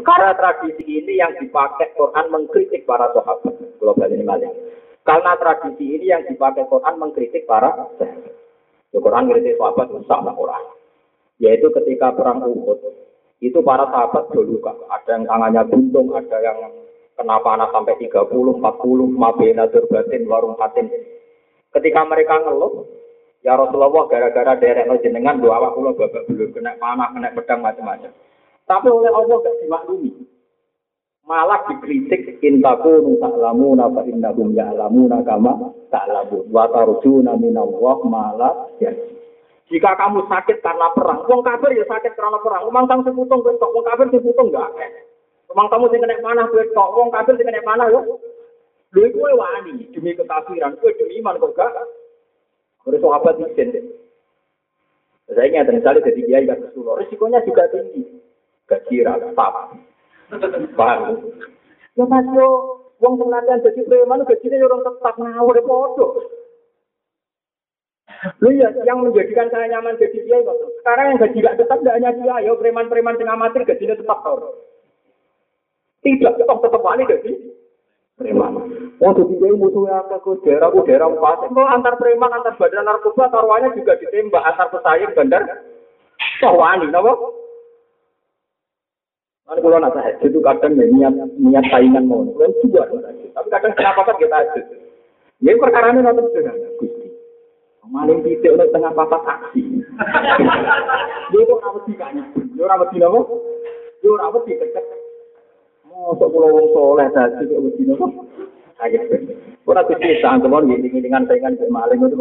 [0.05, 3.57] Karena tradisi ini yang dipakai Quran mengkritik para sahabat.
[3.81, 4.53] Kalau ini malah.
[5.01, 8.33] Karena tradisi ini yang dipakai Quran mengkritik para sahabat.
[8.93, 10.63] Ya, Quran mengkritik sahabat sama Quran.
[11.41, 12.77] Yaitu ketika perang Uhud,
[13.41, 16.59] itu para sahabat dulu ada yang tangannya buntung, ada yang
[17.15, 18.61] kena panas sampai 30, 40,
[19.09, 20.91] mabena batin, warung patin.
[21.73, 22.98] Ketika mereka ngeluh,
[23.43, 27.59] ya Rasulullah gara-gara derek no jenengan doa awak kula babak belur kena panah, kena pedang
[27.63, 28.11] macam-macam.
[28.67, 30.11] Tapi oleh Allah gak dimaklumi.
[31.25, 38.89] Malah dikritik intaku ta'lamuna fa innahum ya'lamuna kama ta'lamun wa tarjuna minallah malah ya.
[39.69, 42.65] Jika kamu sakit karena perang, wong kafir ya sakit karena perang.
[42.65, 44.73] Umang kamu seputung besok, wong kafir seputung enggak.
[45.53, 48.17] Umang kamu sing kena panah besok, wong kafir sing kena panah yo.
[48.97, 51.69] Lha iku wani demi kekafiran, kowe demi iman kok gak.
[52.85, 53.69] Terus sahabat izin.
[55.29, 58.01] Saya ingat misalnya jadi kiai gak kesulo, risikonya juga tinggi.
[58.65, 59.77] Gaji rata, paham?
[61.93, 62.47] Ya mas yo,
[62.97, 66.07] wong sing latihan jadi preman gajinya orang tetap ngawur podo.
[68.41, 70.57] Lu ya, yang menjadikan saya nyaman jadi kiai kok.
[70.81, 74.21] Sekarang yang gaji gak tetap gak hanya dia, ya preman-preman yang amatir gajinya tetap.
[76.01, 77.48] Tidak, tetap tetap wani gaji.
[78.19, 78.51] Preman.
[78.99, 81.39] Wong jadi kiai musuhnya apa ke daerah, ke daerah pas.
[81.39, 85.43] Kalau antar preman, antar badan narkoba, taruhannya juga ditembak antar pesaing bandar.
[86.43, 87.15] Toh wani, napa?
[89.47, 92.85] Kalau kalau nak saya itu kadang ya, niat niat saingan mau, kalau juga,
[93.33, 94.61] tapi kadang kenapa kan kita aja.
[95.39, 97.07] Ya perkara ini nonton sederhana, Gusti.
[97.89, 99.81] Maling titik oleh tengah papat aksi.
[101.33, 102.21] Dia itu rawat di kanya.
[102.53, 103.19] Dia rawat apa?
[104.03, 104.53] Dia rawat di
[105.99, 108.07] Mosok pulau wong soleh tadi kok wedi nopo?
[108.79, 109.03] Kaget.
[109.67, 112.15] Ora kuwi sangkemon ngiling-ngilingan saingan ke maling itu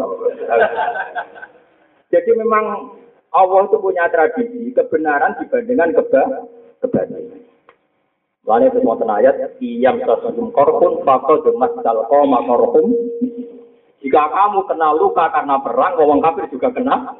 [2.10, 2.90] Jadi memang
[3.30, 6.22] Allah itu punya tradisi kebenaran dibandingkan keba
[6.82, 7.46] kebatilan.
[8.48, 12.96] Lalu itu mau ayat, iyam sasum korpun, fakol demas dalko makorhum,
[14.00, 17.12] jika kamu kena luka karena perang, orang kafir juga kena.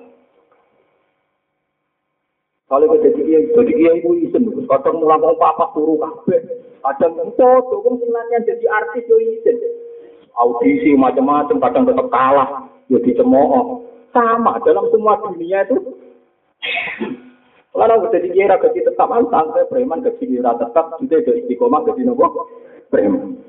[2.69, 6.37] Kalau kita jadi kiai, jadi kiai itu izin, kadang mulai mau apa turu kafe,
[6.85, 9.57] kadang foto, kamu sebenarnya jadi artis yo izin.
[10.37, 13.89] Audisi macam-macam, kadang tetap kalah, yo dicemooh.
[14.13, 15.81] Sama dalam semua dunia itu.
[17.73, 22.53] Kalau jadi kiai gaji tetap antang, preman gaji tetap, juga istiqomah gaji nopo
[22.93, 23.48] preman.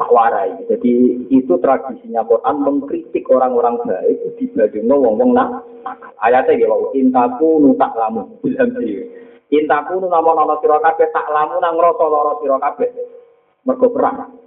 [0.00, 0.56] Tak warai.
[0.64, 5.68] Jadi itu tradisinya Quran mengkritik orang-orang baik dibandingno wong-wong nak.
[6.24, 9.04] Ayatnya ya wau intaku nu tak lamu bilang sih.
[9.52, 12.90] Intaku nu namun ana sira kabeh tak lamu nang ngrasa lara sira kabeh.
[13.68, 14.40] Mergo perang.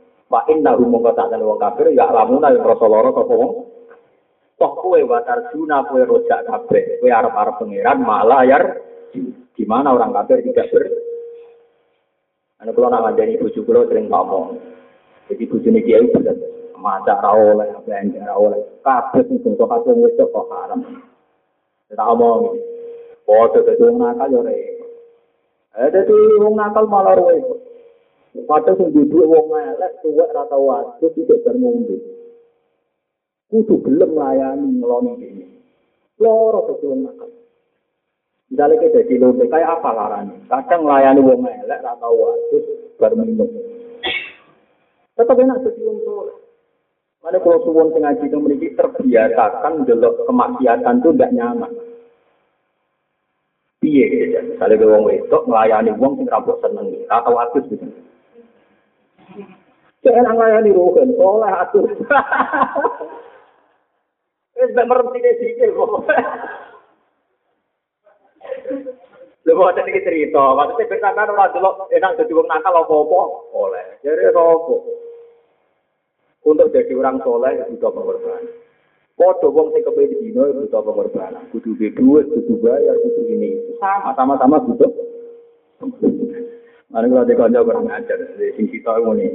[0.49, 3.53] Inna hum mongko tak wong kafir ya lamu nang ngrasa lara sapa wong.
[4.57, 6.97] Toh kowe watar juna kowe rojak kabeh.
[6.97, 8.63] Kowe arep-arep pangeran malah yar
[9.53, 10.83] di mana orang kafir tidak ber
[12.63, 14.55] Ane kalau nak ngajari buju kulo sering ngomong.
[15.31, 16.35] Jadi buju ini kiai bener.
[16.75, 18.59] Maca rawoleh, belanja rawoleh.
[18.83, 20.83] Kabeh sing bungsu kabeh wis kok haram.
[21.87, 22.59] Kita omong.
[23.23, 24.91] Foto dadi wong nakal repot.
[25.79, 26.11] Eh dadi
[26.43, 27.59] wong nakal malah repot.
[28.43, 31.95] Padahal sing duduk wong elek tuwek ra tau wadus tidak ngombe.
[33.47, 35.45] Kudu gelem nglayani ngeloni dene.
[36.19, 37.31] Loro dadi wong nakal.
[38.53, 40.37] Misalnya kita jadi lombe, kayak apa laranya?
[40.45, 42.65] Kadang melayani wong elek, atau wadus,
[43.01, 43.49] bar minum.
[45.13, 46.43] Tetap enak jadi soleh.
[47.23, 51.71] Mana kalau suwon sing ngaji itu memiliki terbiasakan delok kemaksiatan itu tidak nyaman.
[53.79, 57.87] Piye gitu Misalnya ke wong wedok melayani wong sing rambut seneng atau wadus gitu.
[60.03, 61.87] Enak melayani rohen, soleh atuh.
[64.59, 66.03] Wis mek merem sikil kok.
[69.43, 73.21] Lha kok iki cerita, maksudnya ben sampean ora delok enak dadi wong nakal apa-apa
[73.55, 73.85] oleh.
[74.03, 75.02] Jadi sapa?
[76.43, 78.43] Untuk jadi orang soleh butuh pengorbanan.
[79.15, 81.47] Podo wong sing kepengin dino butuh pengorbanan.
[81.55, 83.63] Kudu duit, kudu bayar, kudu ini.
[83.79, 84.91] Sama sama-sama butuh.
[86.91, 89.27] Mari kalau ada kanca kurang ajar, sing kita ngene.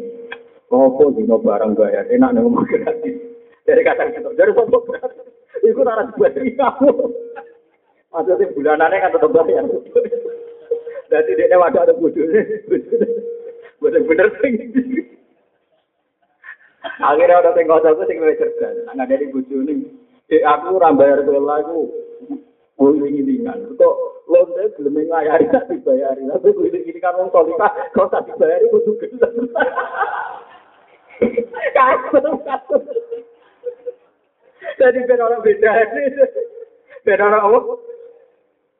[0.68, 3.16] Apa dino barang bayar enak nek ngomong gratis.
[3.64, 5.26] Dari kata kita, dari sopok gratis.
[5.64, 6.92] Iku ora dibayar kamu.
[8.12, 9.64] Maksudnya bulanannya kan tetap bayar.
[11.08, 12.44] Jadi dia wadah ada bujurnya.
[13.80, 14.28] Bener-bener
[16.98, 18.74] Akhirnya ada tengok aku sing luwih cerdas.
[18.90, 19.74] Nggak dari bujurnya.
[20.28, 21.88] Eh aku ora bayar kelola aku.
[22.78, 23.74] Oh ini ringan.
[23.78, 23.94] Kok
[24.26, 26.26] lonte belum ngayari tak dibayari.
[26.26, 27.70] Tapi gue ini kan wong solika.
[27.94, 29.50] Kau tak dibayari gelem.
[31.74, 32.82] Kasut, kasut.
[34.78, 35.70] Jadi ben orang beda.
[37.02, 37.58] Ben orang apa?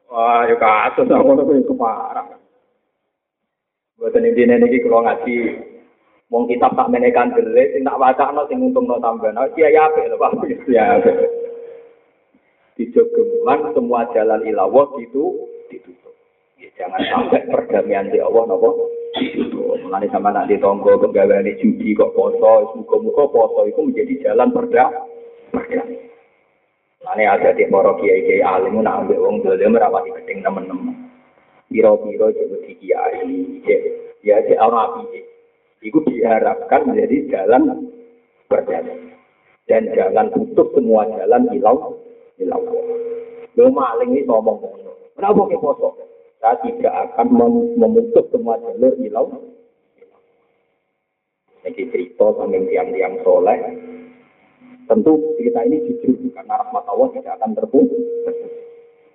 [0.09, 2.26] Wah, ya kasus aku tuh yang keparah.
[3.98, 5.37] Buatan ini dina ini kalau ngaji,
[6.29, 9.73] mau kitab tak menekan dele, sing tak baca no, sing untung no tambah, no, iya
[9.73, 10.33] ya apa, pak,
[10.69, 11.01] ya.
[12.77, 16.14] Di semua jalan ilawah itu ditutup.
[16.61, 19.81] Ya, jangan sampai perdamaian di Allah, nopo ditutup.
[19.88, 24.85] Mengenai sama nanti tonggo, pegawai judi kok poso, muka-muka poso itu menjadi jalan perda,
[25.49, 26.07] perdamaian.
[27.09, 31.09] Ada di para kiai kiai alim nak ambil uang dulu merapati keting teman-teman.
[31.73, 33.33] Biro-biro jadi di kiai,
[34.21, 35.28] ya di orang api.
[35.79, 37.87] Itu diharapkan menjadi jalan
[38.51, 39.09] berjalan
[39.69, 42.01] dan jangan tutup semua jalan hilau
[42.41, 42.62] hilau.
[43.55, 44.59] Lo maling ini ngomong.
[45.19, 45.88] Kenapa kita poso?
[46.38, 47.27] Saya tidak akan
[47.77, 49.27] memutus semua jalur hilau.
[51.67, 53.59] Ini cerita sambil tiang-tiang soleh
[54.88, 58.01] Tentu kita ini jujur karena rahmat Allah tidak akan terputus.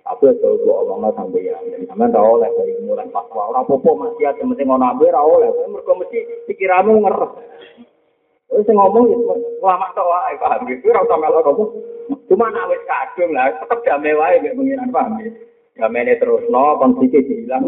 [0.04, 3.96] Tapi kalau gua omongnya sampai ya, jadi sampai tahu oleh dari mulai fatwa orang popo
[3.96, 7.32] masih ada mesti ngono abe tahu oleh, mereka mesti pikiranmu ngeres.
[8.52, 9.16] Terus ngomong ya
[9.64, 11.64] lama tau wae paham gitu, ora usah melok kamu.
[12.28, 15.32] Cuma nak wis kadung lah, tetep damai wae mek pengiran paham ya.
[15.80, 17.64] Damai terus no, konfliknya dihilang.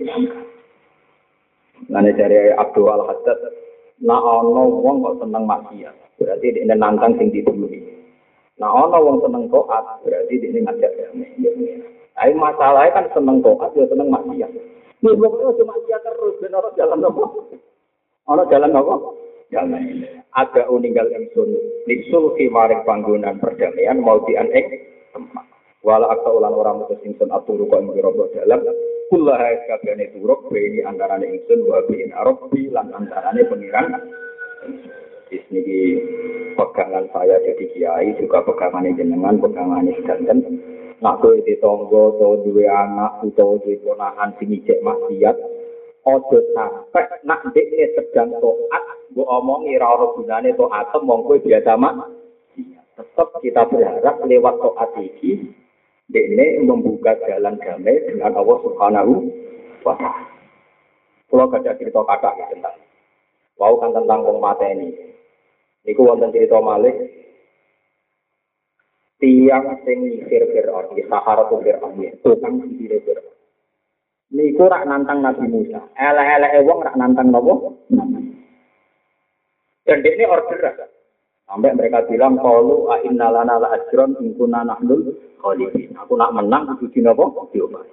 [0.00, 0.44] Hilangkan.
[1.92, 3.38] Nah, dari Abdul Al-Haddad,
[4.00, 5.96] nah ono wong kok seneng maksiat.
[6.16, 7.99] Berarti dia nantang sing dibuli.
[8.60, 11.32] Nah, ono wong seneng toat, berarti dia ngajak damai.
[12.12, 14.52] Tapi masalahnya kan seneng toat, ya seneng maksiat.
[15.00, 17.24] Ini pokoknya cuma maksiat terus, dan orang jalan apa?
[18.28, 18.94] Orang jalan apa?
[19.48, 20.06] Jalan ini.
[20.36, 21.56] Ada uninggal ingsun,
[21.88, 24.68] lisul maring panggungan perdamaian, mau dian ing
[25.16, 25.48] tempat.
[25.80, 28.60] Wala akta ulan orang mutus ingsun aturu kok ing robo dalam,
[29.08, 33.88] kullaha kabehane turuk beni antarane ingsun wa bin arabi lan antarane pengiran
[35.30, 35.98] ini
[36.58, 40.58] pegangan saya jadi kiai juga pegangan jenengan pegangan sedanten.
[41.00, 45.32] Nak kowe di tonggo atau dua anak atau di ponakan sing ijek maksiat
[46.04, 48.84] ojo sampai nak dekne sedang toat
[49.16, 52.04] bu omong ira ora gunane toat mong kowe biasa mak.
[53.00, 55.48] Tetap kita berharap lewat toat iki
[56.12, 59.12] dekne membuka jalan damai dengan Allah Subhanahu
[59.86, 60.30] wa taala.
[61.30, 62.74] Kalau ada cerita kata tentang,
[63.54, 65.09] wow kan tentang wong mata ini,
[65.84, 66.92] Niku wonten cerita Malik
[69.20, 73.36] tiang sing nyisir Fir'aun, di Sahara tu Fir'aun, tukang sisir Fir'aun.
[74.30, 75.80] Niku rak nantang Nabi Musa.
[75.98, 77.82] Elek-elek wong rak nantang nopo?
[79.82, 80.86] Dan ini orderan.
[81.50, 85.02] Sampai mereka bilang kalau inna lana la ajron in kunna nahnul.
[85.42, 87.26] Aku nak menang kudu dinapa?
[87.50, 87.90] Diobahi.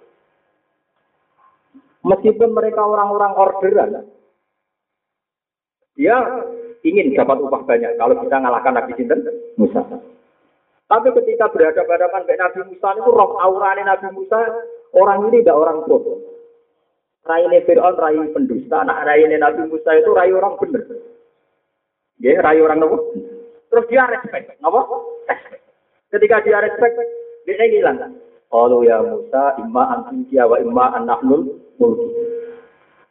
[2.06, 4.06] Meskipun mereka orang-orang orderan,
[5.98, 6.22] dia
[6.86, 9.20] ingin dapat upah banyak kalau kita ngalahkan Nabi Sinten
[9.58, 9.82] Musa.
[10.88, 14.40] Tapi ketika berhadapan dengan Nabi Musa itu roh aurane Nabi Musa,
[14.96, 16.20] orang ini tidak orang bodoh.
[17.28, 20.88] Raine Fir'aun rai pendusta, nah raine Nabi Musa itu rai orang benar.
[22.24, 23.14] Ya, rai orang nopo?
[23.68, 25.20] Terus dia respect, nopo?
[26.08, 26.96] Ketika dia respect,
[27.44, 28.16] dia hilang.
[28.48, 32.37] Kalau ya Musa, imma antikia wa imma anahnul mulki.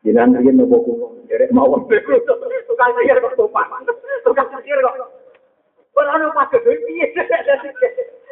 [0.07, 1.91] Jangan riyen nopo kulo, derek mawon.
[2.71, 3.67] Tukang sihir kok sopan.
[4.23, 4.95] Tukang sihir kok.
[5.99, 7.07] Ora ono pas piye.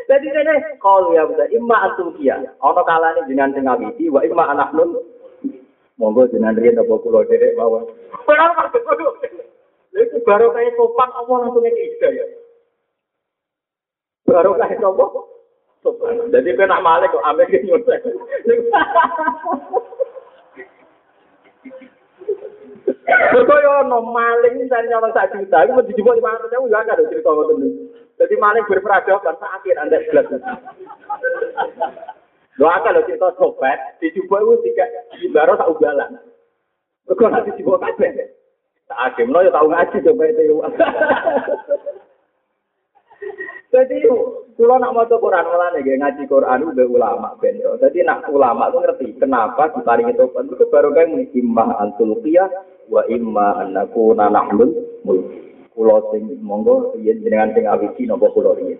[0.04, 2.38] Jadi ini kalau ya Musa, imma antikia.
[2.62, 5.02] Ono kalane jenengan sing ngawiti wa imma anahnul
[5.98, 7.90] Monggo jenengan riyen nopo kulo derek mawon.
[8.30, 8.70] Ora ono pas
[9.94, 12.26] itu baru kayak sopan Allah langsung ida ya.
[14.30, 16.14] Baru kayak sopan.
[16.30, 17.58] Jadi kena malik kok ambil ke
[23.04, 26.88] Betul yo no maling dan nyawa sak juta itu mesti dibuat lima ratus ribu juga
[26.88, 27.68] ada cerita waktu ini.
[28.16, 30.26] Jadi maling berperadaban kan sakit anda jelas.
[32.56, 34.86] Lo akan lo cerita sobat, dicoba itu tiga
[35.34, 36.10] baru tak ugalan.
[37.04, 38.08] Kau nanti dijupuk apa?
[38.88, 40.56] Tak akhir, lo yo tau ngaji coba itu.
[43.74, 44.06] Jadi
[44.54, 47.74] kalau nak mau Quran malah nih ngaji Quran udah ulama bento.
[47.82, 52.46] Jadi nak ulama tuh ngerti kenapa ditarik itu kan itu baru kan imma antulqiyah
[52.86, 54.70] wa imma annaku nanahlul
[55.02, 55.26] mulk.
[55.74, 58.78] Kulo sing monggo yen jenengan sing awiji napa kulo riyen.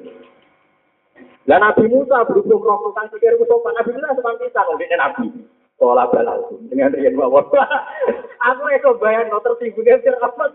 [1.51, 5.27] Lah Nabi Musa berhubung roh kang sikir ku sopan Nabi Musa sopan pisan ngene Nabi.
[5.75, 7.51] Pola balas dengan riyen mawon.
[8.47, 9.91] Aku iso bayang no tersinggung
[10.23, 10.55] apa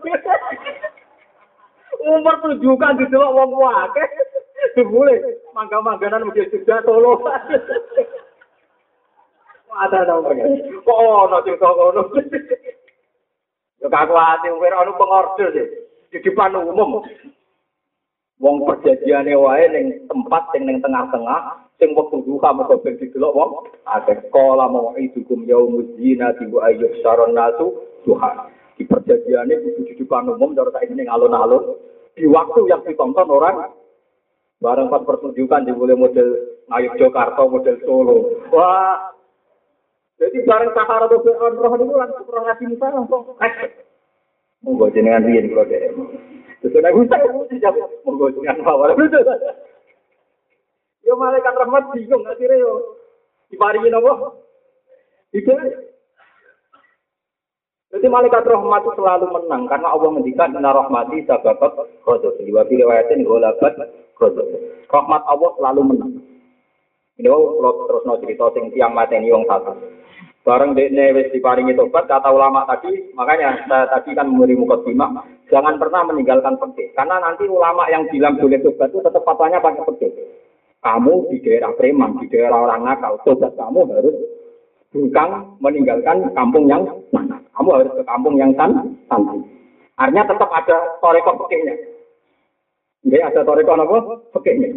[2.00, 3.52] Umur tujuh kan di dalam wong
[4.70, 4.78] wake.
[4.78, 5.14] Dibule
[5.54, 7.26] mangga-mangganan mesti juga solo.
[9.70, 10.26] Ada dong
[10.82, 12.02] Kok ono sing kono.
[13.80, 15.66] Ya kaku ati umur ono pengorder sih.
[16.10, 17.06] Di depan umum.
[18.40, 23.50] Wong perjanjiane wae ning tempat sing ning tengah-tengah sing wektu duha mergo ben didelok wong
[23.84, 28.48] akeh kala mau idukum yaumuz zina wa ayyuh saron nasu duha
[28.80, 31.76] di perjanjiane kudu di depan umum cara saiki ning alun-alun
[32.16, 33.68] di waktu yang ditonton orang
[34.60, 36.28] bareng pas pertunjukan di mulai model
[36.70, 39.10] Ayu Jakarta model Solo wah
[40.20, 43.24] jadi bareng Sahara tuh roh itu langsung roh ngaji Musa langsung
[44.60, 46.04] Monggo jenengan riyen kula dhewe.
[46.60, 47.16] Terus nek bisa
[47.48, 48.92] dijawab monggo jenengan awal.
[51.00, 53.00] Yo malaikat rahmat bingung akhirnya yo
[53.48, 54.36] diparingi napa?
[55.32, 55.48] Itu
[57.90, 61.72] jadi malaikat rahmat itu selalu menang karena Allah mendikan inna rahmati sababat
[62.04, 62.36] ghadab.
[62.36, 63.88] Wa fi riwayatin ghadab.
[64.90, 66.12] Rahmat Allah selalu menang.
[67.20, 69.76] Ini kalau terus no cerita sing tiang mateni wong satu.
[70.40, 75.20] Bareng dekne wis diparingi tobat kata ulama tadi, makanya saya tadi kan memberi mukadimah,
[75.52, 76.96] jangan pernah meninggalkan fikih.
[76.96, 80.12] Karena nanti ulama yang bilang boleh tobat itu tetap fatwanya pakai fikih.
[80.80, 84.16] Kamu di daerah preman, di daerah orang nakal, tobat kamu harus
[84.96, 85.28] bukan
[85.60, 87.36] meninggalkan kampung yang mana.
[87.52, 89.44] Kamu harus ke kampung yang san, santai.
[90.00, 91.76] Artinya tetap ada toreko pekehnya.
[93.00, 93.98] Jadi ada toreko apa?
[94.36, 94.76] Pekehnya.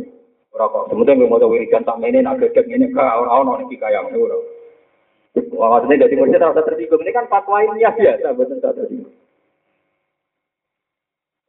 [0.54, 0.94] Rokok.
[0.94, 4.06] Kemudian mau tahu wiridan tak ini, nak gedek ini, ke orang-orang ini kaya.
[5.58, 7.02] Wah, maksudnya jadi murid tak tersinggung.
[7.02, 9.18] Ini kan fatwa ilmiah biasa, betul tak tersinggung.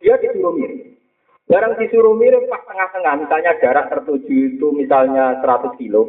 [0.00, 0.96] Dia disuruh mirip.
[1.44, 6.08] Barang disuruh mirip pas tengah-tengah, misalnya jarak tertuju itu misalnya 100 kilo,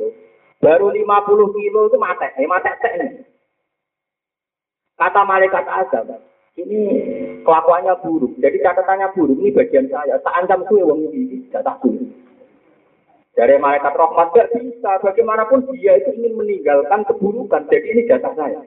[0.63, 3.07] baru 50 kilo itu mate, eh mate ini.
[4.95, 6.07] Kata malaikat azab,
[6.55, 6.81] ini
[7.43, 8.33] kelakuannya buruk.
[8.39, 10.15] Jadi catatannya buruk, ini bagian saya.
[10.23, 11.95] Tak ancam suwe wong ini, tidak takut.
[13.35, 14.91] Dari malaikat rahmat tidak bisa.
[15.03, 17.67] Bagaimanapun dia itu ingin meninggalkan keburukan.
[17.67, 18.63] Jadi ini jatah saya.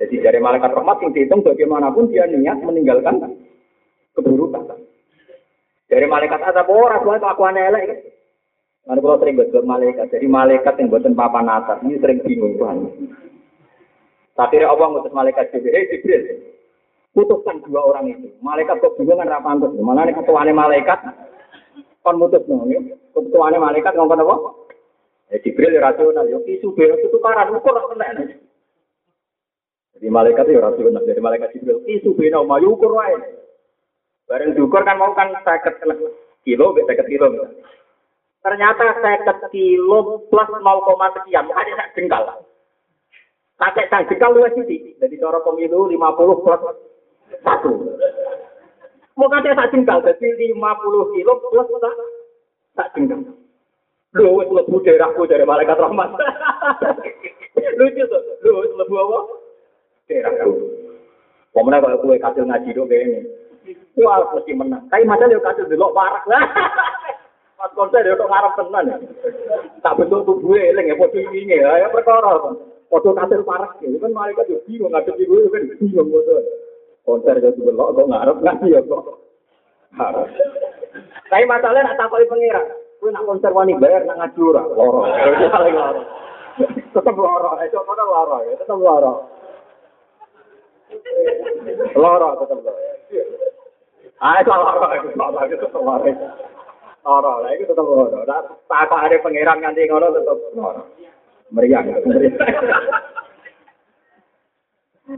[0.00, 3.20] Jadi dari malaikat rahmat yang dihitung bagaimanapun dia niat meninggalkan
[4.16, 4.80] keburukan.
[5.88, 8.16] Dari malaikat azab orang tua kelakuan elek.
[8.88, 12.76] Mana kalau sering buat malaikat, jadi malaikat yang buatan papan atas ini sering bingung Tuhan.
[14.38, 16.22] Tapi Allah ngutus malaikat Jibril, hey Jibril,
[17.10, 18.30] putuskan dua orang itu.
[18.38, 19.74] Malaikat kok bingung kan rapantus.
[19.74, 21.02] Mana nih ketuanya malaikat,
[22.06, 22.78] kon mutus no, ya.
[23.10, 24.36] ketuanya malaikat ngomong apa?
[25.34, 28.30] Eh Jibril ya rasional, ya isu bero itu tukaran, ukur kena.
[29.98, 33.18] Jadi malaikat itu rasional, dari malaikat Jibril, isu bero mau ukur wae.
[34.30, 35.82] Bareng diukur kan mau kan seket
[36.46, 37.26] kilo, seket kilo.
[38.38, 40.62] Ternyata seket kilo plus 0,
[41.18, 42.46] sekian, hanya sak jengkal.
[43.58, 44.94] Pakai sang jengkal luwes sih.
[45.02, 46.62] Jadi cara pemilu 50 plus
[47.42, 47.70] Satu.
[49.18, 51.94] Mau kasih sak jengkal, jadi 50 kilo plus sak,
[52.78, 53.34] sak jengkal.
[54.14, 56.14] Lu wis lebu daerahku dari malaikat rahmat.
[57.78, 58.22] Lucu tuh.
[58.46, 59.18] Lu wis lebu apa?
[60.06, 60.50] Daerahku.
[61.50, 63.20] Pemenang kalau kue kasil ngaji dong kayak ini.
[63.98, 64.86] Wah, mesti menang.
[64.86, 66.22] Tapi macam dia kasil delok parah.
[67.58, 68.86] Pas konser dia untuk ngarep tenan.
[69.82, 72.54] Tak betul tubuh eling ya, foto ini ya, ya perkara.
[72.88, 76.08] Foto kasil parah ya, kan malaikat juga bingung ngadep ibu kan bingung.
[77.04, 79.16] Konser dia delok kok ngarep ngaji ya kok.
[79.96, 80.28] Harus.
[81.28, 82.64] Tapi masalahnya nak takoi pengira.
[83.00, 84.62] Kue nak konser wani bayar nak ngaji ora.
[84.72, 85.04] Loro.
[85.52, 86.02] Paling loro.
[86.96, 87.50] Tetep loro.
[87.60, 88.52] Eh, coba loro ya.
[88.56, 89.12] Tetep loro.
[91.92, 92.80] Loro tetep loro.
[94.20, 94.84] Ah, itu loro.
[94.96, 95.40] Itu loro.
[95.44, 96.12] Itu loro.
[97.04, 97.32] Loro.
[97.44, 98.20] Lah, itu tetep loro.
[98.24, 100.88] Nah, tak ada pengiran nganti ngono tetep loro.
[101.48, 101.86] Meriang.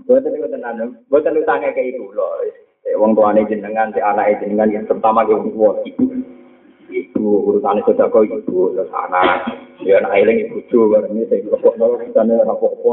[0.07, 2.47] Buatan itu tenan, buatan utangnya ke ibu loh.
[2.95, 6.05] Wong tuane jenengan, si anak jenengan yang terutama ke ibu, ibu,
[6.95, 9.51] ibu urusannya sudah kau ibu, terus anak,
[9.83, 12.93] ya anak eling ibu cuy, barang ini saya kok nol urusannya apa-apa.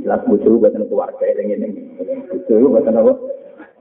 [0.00, 1.68] Jelas bucu buatan keluarga eling ini,
[2.32, 3.12] bucu buatan apa?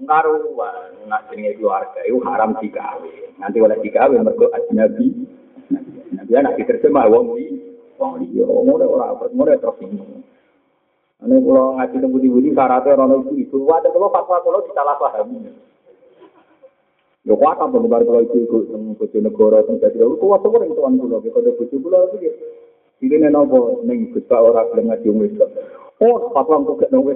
[0.03, 3.15] Karuan, nak jenenge keluarga itu haram digawe.
[3.39, 5.15] Nanti oleh digawe mergo ajnabi.
[6.11, 7.66] Nabi anak diterjemah wong di
[7.97, 10.21] wong liya ora ora ora tersinggung
[11.17, 15.49] ane kula ngaji nang budi-budi syaratnya ora ono ibu wae kula fatwa kula ditalah pahami
[17.27, 20.55] Ya kuat apa nggak kalau itu ikut sama kucing negara sama kucing negara, kuat apa
[20.63, 22.23] orang itu anu loh, kita udah kucing pula lagi?
[22.23, 22.31] Ya.
[23.03, 25.43] Jadi nih nopo neng ngaji umi itu,
[26.07, 27.11] oh patuan tuh kayak nopo.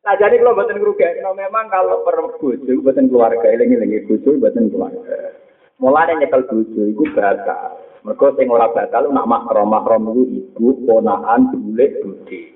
[0.00, 4.72] Nah jadi kalau batin kerugian, memang kalau perempuan kucing, batin keluarga, ilangi ilangi bojo, batin
[4.72, 5.36] keluarga.
[5.80, 7.80] Mulai nyekel bojo itu batal.
[8.04, 12.52] Mergo sing ora batal nak mahram mahram iku ibu, ponakan, bulik, budi.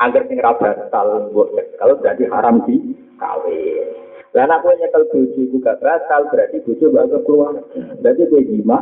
[0.00, 3.88] Angger sing ora batal mbok kalau berarti haram di kawin.
[4.32, 7.54] Lah nek kowe nyekel bojo iku gak berarti bojo gak keluar.
[8.00, 8.78] Berarti kowe jima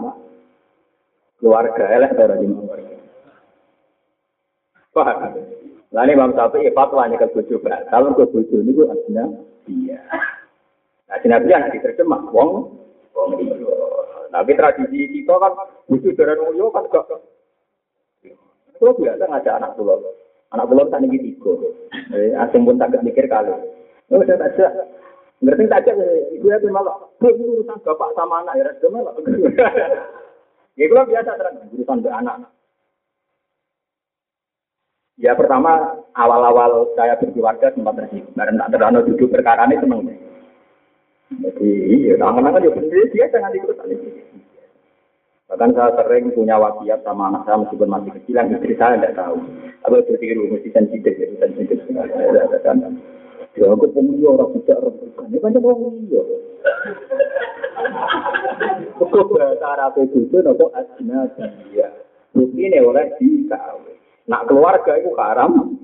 [1.43, 2.63] keluarga elek ora jima.
[4.95, 5.19] Paham?
[5.89, 9.25] Lah ini Imam Syafi'i fatwa nyekel bojo batal kok bojo niku aslinya
[9.67, 9.99] iya.
[11.11, 12.79] Nah, Nabi anak diterjemah wong.
[14.29, 15.53] Tapi tradisi kita kan
[15.89, 17.09] butuh darah mulio kan gak.
[18.79, 19.99] Kalau biasa ngajak anak pulau,
[20.55, 21.51] anak pulau tak nih tiga.
[22.15, 23.51] Eh, asing pun tak mikir kali.
[24.15, 24.73] Oh, saya tak ajak.
[25.43, 25.95] Ngerti tak ajak,
[26.39, 26.95] ibu ya malah.
[27.19, 29.15] Bu, urusan bapak sama anak ya, rasa malah.
[30.79, 32.37] Ya, kalau biasa terang urusan ke anak.
[35.19, 40.07] Ya pertama awal-awal saya berkeluarga sempat tersinggung karena tak terlalu duduk perkara ini seneng.
[41.29, 43.77] Jadi iya, angan-angan ya sendiri dia jangan ikut
[45.49, 49.17] Bahkan saya sering punya wasiat sama anak saya meskipun masih kecil, yang istri saya tidak
[49.17, 49.41] tahu.
[49.81, 51.79] Tapi itu berpikir mesti sensitif, ya, sensitif.
[53.57, 55.25] Ya, aku pemilih orang tidak rebutan.
[55.33, 56.23] Ini kan orang iya.
[59.01, 61.33] Kok bahasa Arab itu, nopo asna
[61.73, 61.97] dia.
[62.37, 63.97] Bukti ini oleh dikawin.
[64.29, 65.81] Nak keluarga itu haram,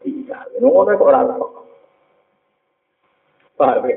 [0.00, 0.60] dikawin.
[0.64, 1.36] Ngono kok orang
[3.56, 3.96] Paham ya?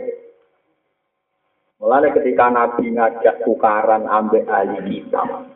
[1.80, 5.48] Mulanya ketika Nabi ngajak tukaran ambek ahli kitab.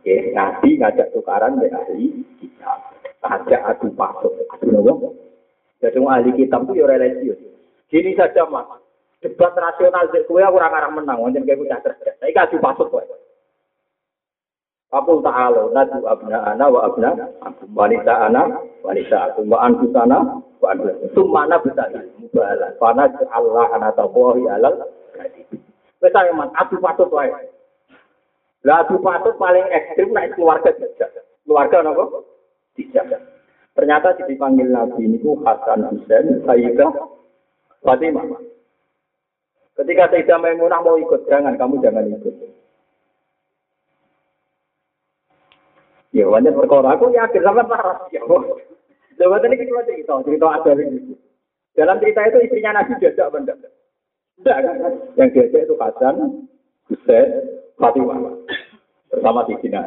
[0.00, 2.96] Ya, Nabi ngajak tukaran ambek ahli kitab.
[3.20, 4.32] Ngajak adu pasuk.
[4.56, 5.12] Adu nopo?
[5.84, 7.36] Jadi ahli kitab itu ya religius.
[7.92, 8.80] Gini saja mas.
[9.20, 11.20] Debat rasional di kue aku orang menang.
[11.20, 12.16] Wajan kayak punya cerdas.
[12.16, 13.04] Saya adu pasuk kue.
[14.94, 17.10] Aku ta'ala nadu abna ana wa abna
[17.74, 18.46] wanita ana
[18.78, 20.86] wanita aku wa antu sana wa antu
[21.18, 24.86] sumana bisa mubalah fana Allah ana tawahi alal
[26.02, 27.32] Wes man, adu patut wae.
[28.64, 31.10] Lah adu patut paling ekstrim naik keluarga dijak.
[31.44, 32.24] Keluarga napa?
[32.76, 33.08] Dijak.
[33.74, 36.94] Ternyata dipanggil Nabi ini Hasan Husain, Sayyidah
[37.82, 38.22] Fatimah.
[39.74, 42.34] Ketika Sayyidah Maimunah mau ikut, jangan, kamu jangan ikut.
[46.14, 46.94] Ya, banyak perkara.
[46.94, 48.06] Aku yakin sama parah.
[48.14, 48.22] Ya,
[49.14, 51.14] Coba tadi kita cerita, cerita ada ini.
[51.74, 53.54] Dalam cerita itu istrinya Nabi jajak benda.
[54.42, 54.62] Kan?
[55.14, 56.16] Yang diajak itu Hasan,
[56.90, 57.28] Husain,
[57.78, 58.18] Fatimah.
[59.14, 59.78] Bersama di sini.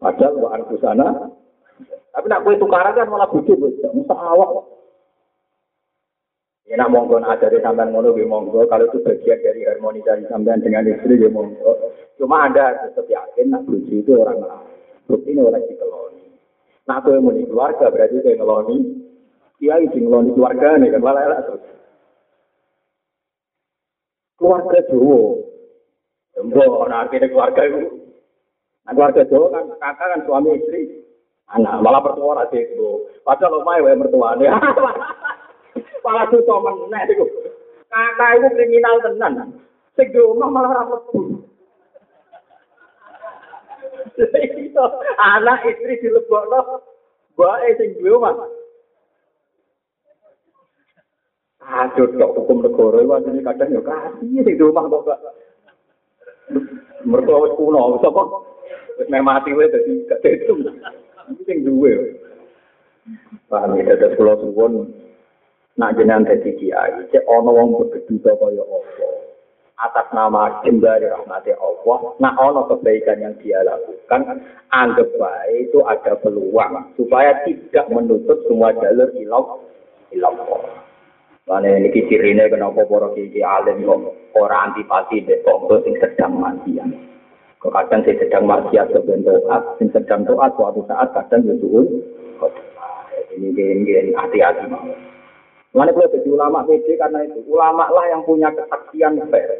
[0.00, 1.08] Padahal bukan sana.
[2.10, 3.60] Tapi nak kue tukaran kan malah bujuk,
[3.92, 4.64] Musa awak.
[6.70, 8.62] Ya nak monggo ada di sampean ngono gue monggo.
[8.70, 11.74] Kalau itu bagian dari harmonisasi sampean dengan istri gue monggo.
[12.14, 14.70] Cuma anda tetap yakin nak bujuk itu orang lain.
[15.10, 16.30] Bukti ini orang dikeloni.
[16.86, 18.76] Nak kue mau keluarga berarti kue ngeloni
[19.60, 21.62] kiai sing ngeloni keluarga nih kan malah elak terus.
[24.40, 25.20] Keluarga Jawa.
[26.40, 28.00] Mbok ana artine keluarga itu
[28.88, 31.04] Nah, keluarga Jawa kan kakak kan suami istri,
[31.52, 33.04] anak malah mertua ora itu.
[33.20, 34.48] Padahal omahe wae mertuane.
[36.04, 37.28] malah susah meneh iku.
[37.92, 39.60] Kakak itu kriminal tenan.
[39.92, 41.44] Sing di omah malah mlebu.
[45.36, 46.80] anak istri dilebokno
[47.36, 48.59] bae sing duwe omah.
[51.60, 55.20] Aduh, tok hukum negara itu aslinya kadang ya kasih di omah kok gak.
[57.04, 58.22] Mertua wis kuno, sapa?
[58.96, 60.64] Wis meh mati wae dadi gak dihitung.
[61.30, 62.16] Iki sing duwe.
[63.52, 64.88] Paham ya, dados kula suwun
[65.76, 69.08] nak jenengan dadi kiai, cek ana wong begeduta kaya apa.
[69.80, 76.20] Atas nama jembari rahmati Allah, nak ana kebaikan yang dia lakukan, anggap baik itu ada
[76.20, 79.56] peluang supaya tidak menutup semua jalur ilah
[80.12, 80.32] ilah
[81.50, 86.86] Lane niki kenapa para kiai alim kok ora antipati tonggo sing sedang maksiat.
[87.58, 92.06] Kok kadang sing sedang maksiat sebentar taat, sing sedang taat suatu saat kadang ya suul.
[93.34, 94.70] Ini hati-hati.
[95.74, 99.50] Mana kalau jadi ulama PD karena itu ulama lah yang punya kesaksian fair.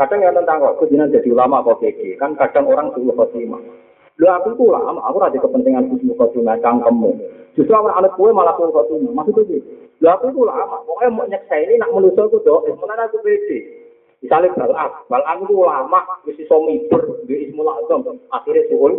[0.00, 3.60] Kadang yang tentang kok jadi ulama kok PD kan kadang orang suul khotimah.
[4.16, 7.12] Lu aku itu ulama, aku ada kepentingan suul khotimah cangkemmu.
[7.52, 9.12] Justru orang anak kue malah khotimah.
[9.12, 9.60] Maksudnya sih,
[9.96, 13.48] lu aku itu ulama, pokoknya mau nyeksa ini nak menuso aku doa, sebenarnya aku PD.
[14.20, 18.92] Misalnya balak, balak itu ulama, mesti somiber, dia ismul azam, akhirnya suul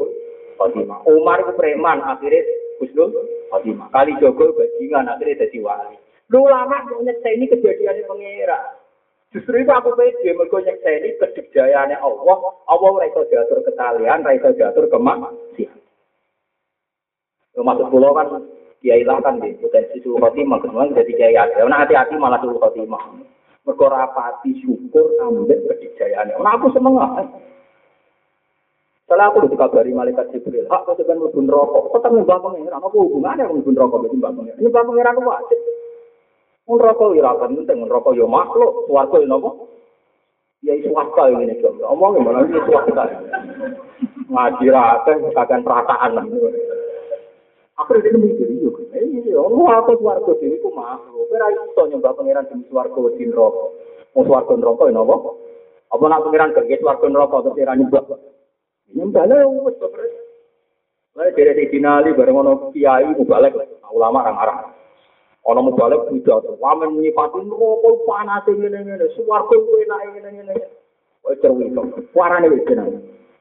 [0.57, 1.05] khotimah.
[1.05, 2.41] Umar itu preman, akhirnya
[2.77, 3.09] Husnul
[3.49, 3.89] Khotimah.
[3.89, 5.97] Kali Jogo bajingan akhirnya jadi wali.
[6.29, 8.59] Lu lama mau nyeksa ini kejadiannya pengira.
[9.31, 12.37] Justru itu aku pede, mereka nyeksa ini kedikjayaannya Allah.
[12.67, 15.81] Allah mereka diatur ketalian, mereka diatur kemaksiatan.
[17.57, 18.37] Maksud pulau kan,
[18.81, 21.65] kiai lah kan di potensi suruh khotimah, kemudian jadi kiai ada.
[21.65, 23.03] Nah hati-hati malah suruh khotimah.
[23.67, 26.39] Mereka rapati syukur ambil kedikjayaannya.
[26.39, 27.27] Nah aku semangat.
[29.03, 31.79] Setelah aku dikabari malaikat Jibril, hak kau sebenarnya mlebu neraka.
[31.95, 32.79] Tetap nyembah pangeran.
[32.79, 34.59] Apa hubungannya mlebu neraka mbek nyembah pangeran?
[34.63, 35.59] Nyembah pangeran ku wajib.
[36.67, 39.51] Mun neraka ya ora penting, neraka ya makhluk, swarga ya napa?
[40.63, 43.03] Ya isu apa ini nek omong malah isu apa.
[44.27, 45.63] Ngaji ra akeh kakek
[47.77, 48.81] Akhirnya dia nemu diri juga.
[48.97, 50.49] Eh, ini orang oh, apa suarco sih?
[50.65, 50.97] Kau mau?
[51.29, 53.65] Berarti itu nyoba pangeran jadi suarco di neraka.
[54.17, 55.37] Mau suarco neraka ya nopo?
[55.93, 58.17] Apa nak pangeran kerja suarco neraka atau pangeran nyoba?
[58.97, 60.13] Nyoba lah, udah beres.
[61.17, 63.53] Lalu dari dinali bareng ono kiai mubalek
[63.93, 64.57] ulama orang arah.
[65.45, 66.57] Ono mubalek tidak tuh.
[66.57, 69.05] Wamen menyipatin neraka panas ini ini ini.
[69.13, 70.55] Suarco itu enak ini ini ini.
[71.21, 71.77] Oh cerewet.
[72.09, 72.57] Suara nih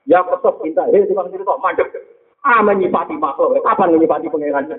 [0.06, 0.86] Ya kesep minta.
[0.86, 1.90] Hei, tukang cerita, mandek.
[2.46, 4.70] Ah menyipati makhluk, kapan menyipati pangeran?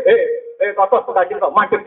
[0.00, 0.16] Eh,
[0.64, 1.84] eh kotos tukang cerita mandek.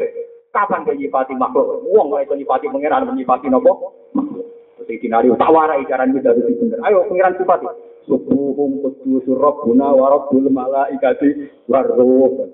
[0.53, 1.81] Kapan menyipati makhluk?
[1.89, 3.97] Wong kok iso nyipati pangeran menyipati nopo?
[4.13, 4.45] Makhluk.
[4.85, 6.77] Sayyidina Ali tawarai jaran kita itu bener.
[6.85, 7.65] Ayo pengiran sifat
[8.05, 12.45] Subuhum kudusur rabbuna wa rabbul malaikati warruh.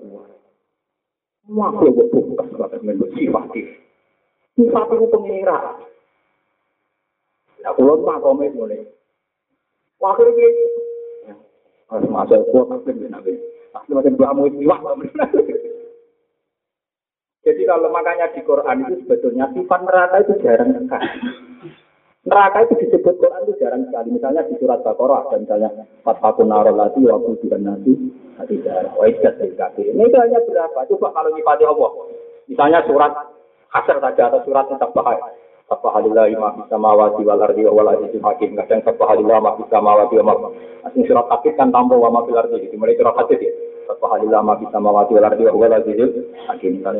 [1.52, 3.44] Makhluk bukas kata menurut sifat
[4.56, 5.18] Sifat itu.
[7.60, 8.88] Nah, kalau makome mulai.
[10.00, 10.32] Wakil
[11.90, 13.34] masuk kuat tapi nabi.
[13.74, 14.78] Asli macam bamu itu wah.
[17.40, 21.08] Jadi kalau makanya di Quran itu sebetulnya sifat neraka itu jarang sekali.
[22.20, 24.08] Neraka itu disebut Quran itu jarang sekali.
[24.12, 25.70] Misalnya di surat Baqarah ada misalnya
[26.04, 27.96] Fatfakun narol lati wa kuduran nasi
[28.36, 29.86] hati darah wa kafir.
[29.88, 30.78] Ini itu hanya berapa?
[30.94, 31.90] Coba kalau nyipati Allah.
[32.46, 33.12] Misalnya surat
[33.72, 35.39] Hasr saja atau surat Sabah.
[35.70, 38.58] Sabahalillahi ma fis samawati wal ardi wa wal azizul hakim.
[38.58, 39.70] Kadang sabahalillahi ma fis
[41.06, 42.74] surat Hakik kan tambah wa ma fil ardi.
[42.74, 43.54] Mulai surat Hadid ya.
[43.90, 44.42] Subhanallah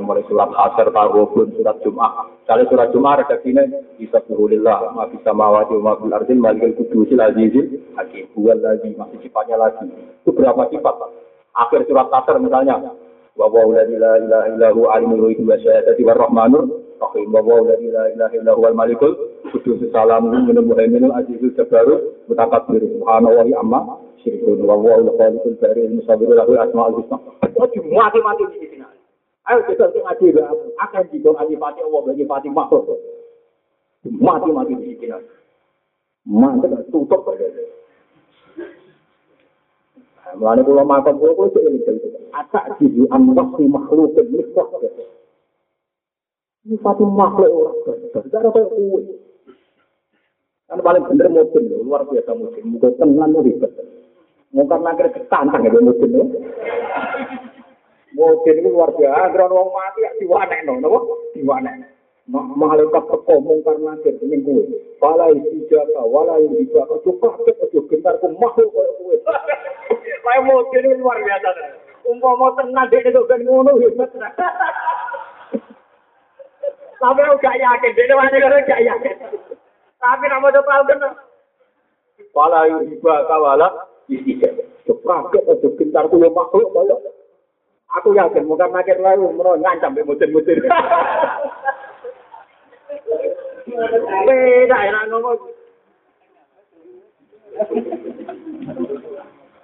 [0.06, 2.30] mulai surat Hasr, Taghabun, surat Jum'ah.
[2.42, 3.62] Misalnya surat Jum'ah redaksinya
[3.98, 9.86] bisa Bismillah ma bisa mawati wa ma fil ardi malikul lagi masih sifatnya lagi.
[10.22, 10.94] Itu berapa sifat?
[11.58, 12.94] Akhir surat Hasr misalnya
[13.34, 13.46] wa
[17.00, 19.16] wa huwa la ilaha illa huwa al malikul
[19.52, 25.86] kudus salamun minal muhaiminul azizul jabbarul mutakabbir subhanallahi amma syirkun wa wa ul khaliqul bari
[25.88, 27.16] al musawwir lahu asmaul husna.
[27.56, 28.84] Ojo mati-mati di sini.
[29.48, 30.26] Ayo kita ngaji
[30.76, 32.86] akan dikon ngaji pati Allah bagi pati makhluk.
[34.04, 35.16] Mati-mati di sini.
[36.28, 37.24] Mantap tutup
[40.30, 42.08] kula makom kula kok iki iki.
[42.30, 44.14] Atak jibu anwasi makhluk.
[44.14, 44.44] Ini
[46.60, 47.76] Ini satu makhluk orang.
[48.12, 49.16] Tidak ada kuwi.
[50.68, 52.76] Kan paling bener mungkin luar biasa mungkin.
[52.76, 53.72] Mungkin tenang lebih ribet.
[54.52, 56.20] Mungkin nakir ketantang ya mungkin lo.
[56.20, 56.28] Oh.
[58.12, 59.32] Mungkin itu luar biasa.
[59.32, 61.00] Kalau orang mati ya diwanek no, no,
[61.32, 61.96] diwanek.
[62.30, 64.68] Nah, malaikat teko mungkar nakir ini kuwi.
[65.00, 67.00] Walai hijaka, walai hijaka.
[67.02, 69.16] Cukup kaget, aduh gentar ku makhluk kaya kuwi.
[70.22, 71.48] Kayak mungkin ini luar biasa.
[72.04, 74.10] Umpak mau tenang, dia itu kan ngono, hebat.
[77.00, 79.16] Tapi aku gak yakin, dia mana kan gak yakin.
[79.96, 81.00] Tapi nama tuh tahu kan.
[82.36, 83.68] Wala ijaka, wala
[84.12, 84.62] ijaka.
[84.84, 86.96] Cukup aja gentar ku makhluk koyo
[87.98, 90.62] Aku yakin mungkin nakir lalu menolong ngancam be mutin-mutin.
[94.26, 95.38] Beda enak ngomong.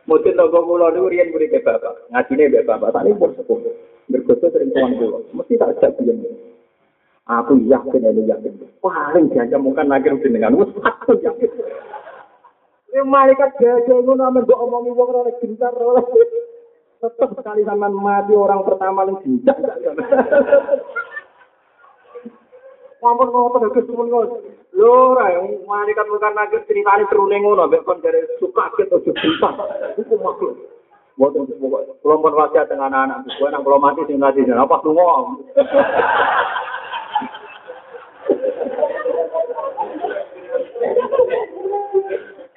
[0.06, 3.58] Mutin toko kula niku riyen murid ke bapak, ngajine mbek bapak tadi pun sepuh.
[4.06, 6.22] Bergoso sering tuan kula, mesti tak ajak biyen.
[7.26, 8.54] Aku yakin ini yakin.
[8.78, 11.50] Paling diancam mungkin nakir jenengan, wis aku yakin.
[12.94, 16.00] Ini malaikat gajah ngono amen mbok omongi wong ora gentar ora.
[16.96, 19.58] tetap sekali sama mati orang pertama yang jinjak.
[22.96, 24.30] Ngomong ngomong ke sumun ngos.
[24.72, 25.28] Lho ra
[25.68, 29.50] malaikat bukan nager ceritane terune ngono mek kon dari suka ket ojo cinta.
[30.00, 30.56] Iku makhluk.
[31.16, 35.32] Kula pun wasiat dengan anak-anak, kowe nang kula mati sing ngati apa lunga.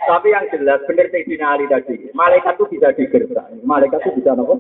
[0.10, 3.46] Tapi yang jelas benar Sayyidina Ali tadi, malaikat itu bisa digertak.
[3.62, 4.58] Malaikat itu bisa apa?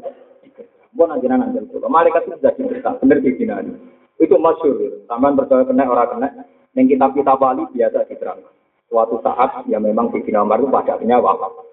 [0.93, 1.89] Bukan aja nanti dulu.
[1.89, 3.01] Malaikat itu bisa digertak.
[3.01, 3.73] Benar Sayyidina Ali.
[4.21, 4.77] Itu masyur.
[5.09, 6.29] Taman percaya kena orang kena.
[6.77, 8.45] Yang kitab-kitab Bali biasa diterang.
[8.93, 11.65] Suatu saat ya memang Sayyidina Umar itu pada akhirnya wafat.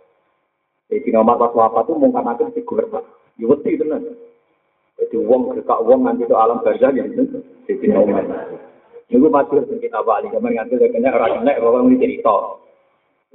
[0.89, 3.05] Sayyidina Umar pas wafat itu mungkin akan digertak.
[3.37, 4.01] Ya itu benar.
[4.97, 8.25] Jadi uang gertak uang nanti itu alam barzah yang itu Sayyidina Umar.
[9.13, 10.33] Itu masyur kita Bali.
[10.33, 12.65] Kemarin ngantil kena orang kena orang ini cerita.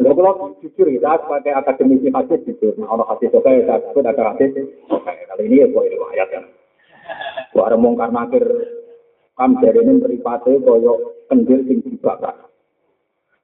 [0.02, 4.34] Kalau kalau jujur kita sebagai akademisi hadis jujur, nah, orang hadis oke, saya sebut ada
[4.34, 4.50] hadis
[4.90, 5.14] oke.
[5.14, 6.44] Kali ini ya buat riwayat kan.
[7.54, 8.42] Buat ada mongkar nakir
[9.38, 12.34] kam dari ini meripate koyo kendil sing dibakar.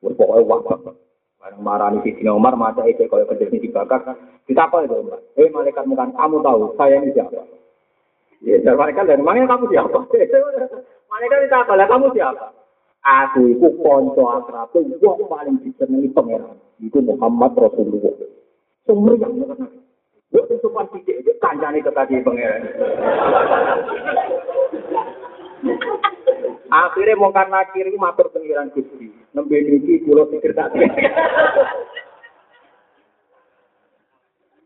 [0.01, 0.97] Pokoknya wabak.
[1.37, 4.01] Barang marani di Sina Umar, masa itu koyo kendil sing dibakar.
[4.49, 5.21] Kita apa itu Umar?
[5.37, 7.45] Eh malaikat mukan, kamu tahu saya ini siapa?
[8.41, 9.99] Ya, malaikat dan mana kamu siapa?
[11.13, 11.85] malaikat kita apa?
[11.85, 12.56] Kamu siapa?
[13.07, 16.59] Aku iku kanca akrabe wong paling disenengi pangeran.
[16.83, 18.11] Iku Muhammad Rasulullah.
[18.83, 19.63] Sumriyang ngono.
[20.35, 22.67] Yo sing sopan sithik iki kancane ketadi pangeran.
[26.67, 29.07] Akhirnya mau karena kiri matur pengiran Gusti.
[29.31, 30.75] Nembe niki kula pikir tak.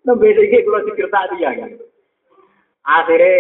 [0.02, 1.54] Nembe niki kula pikir tak dia.
[2.90, 3.34] Akhirnya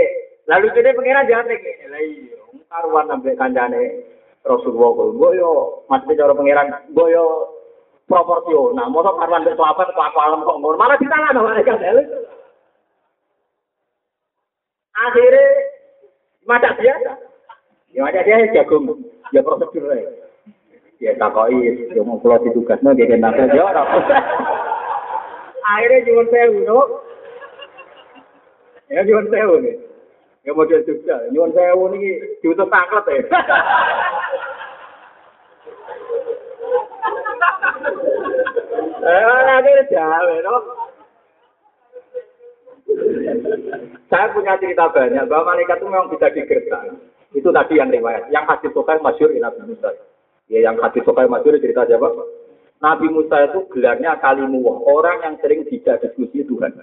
[0.45, 1.89] lalu jadi pengiran jahat ngene.
[1.89, 2.37] Lah iya,
[2.69, 4.10] karuan nembe kancane
[4.41, 5.49] Rasulullah kok mbok yo
[5.85, 7.23] mesti cara pangeran mbok yo
[8.09, 8.89] proporsional.
[8.89, 10.75] Mosok karwan nek sahabat kok alam kok ngono.
[10.81, 12.05] Malah ditangan mereka dalil
[14.91, 15.45] akhirnya
[16.45, 17.11] mata biasa.
[17.93, 18.85] Ya mata dia jagung.
[19.29, 19.93] Ya prosedur
[21.01, 23.81] ya takoi yo mau pulau ditugasno dia kenapa yo ora
[25.65, 26.81] akhirnya jual sewu no.
[28.89, 29.91] Ya jual sewu nih
[30.41, 33.21] Ya model Jogja, nyuwun sewu niki diutus tanglet ya.
[39.01, 39.73] Eh?
[44.11, 46.81] Saya punya cerita banyak bahwa malaikat itu memang bisa digertak.
[47.31, 48.27] Itu tadi yang riwayat.
[48.29, 49.89] Yang hadis Sokai masyur Nabi Musa.
[50.51, 52.11] Ya, yang hadis Sokai masyur cerita siapa?
[52.83, 54.83] Nabi Musa itu gelarnya kalimuwah.
[54.83, 56.75] Orang yang sering tidak diskusi Tuhan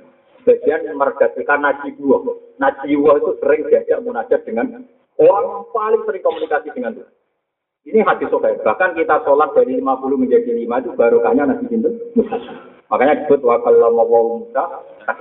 [0.49, 2.25] sebagian mergasikan najibuah.
[2.57, 4.81] Najibuah itu sering diajak munajat dengan
[5.21, 7.13] orang paling sering komunikasi dengan Tuhan.
[7.87, 8.59] Ini hadis sokai.
[8.61, 11.95] Bahkan kita sholat dari 50 menjadi 5 itu barokahnya Nabi Sinten.
[12.89, 14.65] Makanya disebut wakal mawawu Musa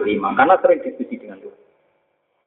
[0.03, 0.31] lima.
[0.39, 1.59] Karena sering diskusi dengan Tuhan.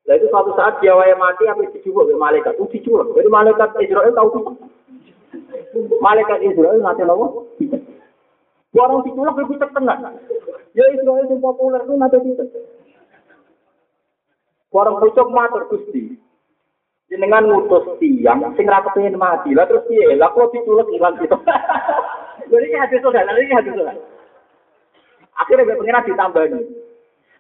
[0.09, 2.57] Nah itu suatu saat dia waya mati apa dijubuk oleh malaikat.
[2.57, 3.13] Itu diculak.
[3.13, 4.53] Jadi malaikat Israel tahu itu.
[6.01, 7.53] Malaikat Israel nanti nopo.
[8.75, 9.99] Orang diculak lebih terkenal.
[10.73, 12.45] Ya Israel yang populer itu nanti itu.
[14.73, 16.17] Orang pucuk matur Gusti.
[17.11, 19.51] Jenengan ngutus tiang sing ra kepengin mati.
[19.51, 20.15] Lah terus piye?
[20.15, 21.35] Lah kok diculek ilang gitu.
[22.51, 23.95] Jadi ini hadis sudah, ini hadis sudah.
[25.39, 26.61] Akhirnya gue pengen ditambani.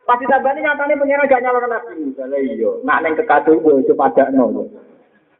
[0.02, 2.26] Pas ditambani nyatanya pengen gak nyalon nabi Musa.
[2.26, 4.66] Lah iya, nak neng kekadu gue coba ada no.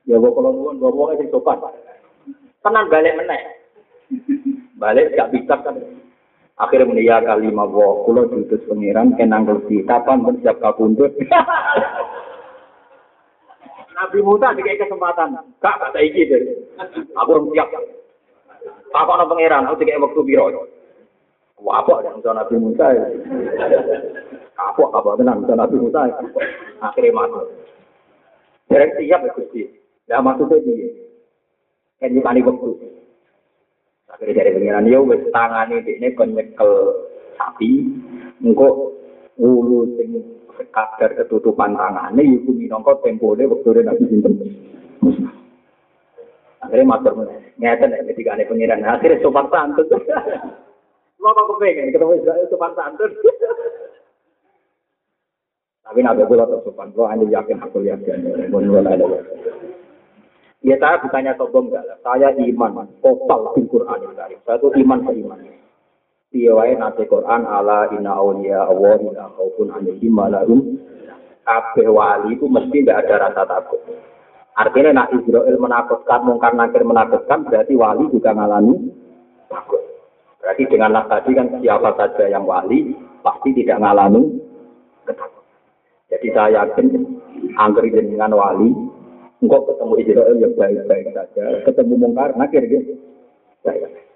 [0.07, 1.59] Ya gue kalau nuwun gue mau sing sopan.
[2.63, 3.43] Tenan balik meneh.
[4.79, 5.75] Balik gak bisa kan.
[6.61, 11.11] Akhirnya media kali mawo kulo diutus pengiran kenang kursi kapan pun siap kabundut.
[14.01, 15.37] Nabi Musa dikasih kesempatan.
[15.61, 16.41] Kak kata iki deh.
[17.21, 17.69] Aku belum siap.
[18.97, 20.49] Apa ono pangeran aku dikasih waktu biro.
[21.61, 23.05] Wah apa ada Nabi Musa ya.
[24.57, 26.09] Apa apa tenang Nabi Musa.
[26.81, 27.45] Akhirnya masuk.
[28.73, 29.63] Jadi siap ya Gusti.
[30.09, 30.89] Ya maksudnya dia.
[32.01, 32.71] Kan nyukani waktu.
[34.11, 36.73] Akhirnya dari pengiran, ya wis tangane ini kon nyekel
[37.39, 37.87] sapi,
[38.43, 38.97] engko
[39.39, 44.35] ulu sing sekadar ketutupan tangane iku minangka tempone wektune Nabi sinten.
[46.61, 47.17] Akhirnya matur
[47.57, 49.89] ngeten nek ketika ane pengiran, akhirnya sopan santun.
[51.21, 53.11] Lo kok kepengen ketemu Israel sopan santun.
[55.81, 58.53] Tapi nabi kula tetap sopan, kula hanya yakin aku yakin.
[60.61, 64.13] Ya saya bukannya sombong enggak, saya iman total di Quran.
[64.13, 65.41] Saya itu iman ke iman.
[66.31, 70.79] Dia wae nate Quran ala inna awliya Allah la khaufun alaihim wa lahum
[71.43, 73.83] kabeh wali itu mesti tidak ada rasa takut.
[74.55, 78.95] Artinya nak Israel menakutkan, mungkar nakir menakutkan, berarti wali juga ngalami
[79.51, 79.83] takut.
[80.39, 82.95] Berarti dengan nas tadi kan siapa saja yang wali
[83.27, 84.39] pasti tidak ngalami
[85.11, 85.59] ketakutan.
[86.15, 86.87] Jadi saya yakin
[87.59, 88.71] angker dengan wali,
[89.43, 92.95] engkau ketemu Israel yang baik-baik saja, ketemu mungkar nakir gitu.
[93.67, 94.10] Saya.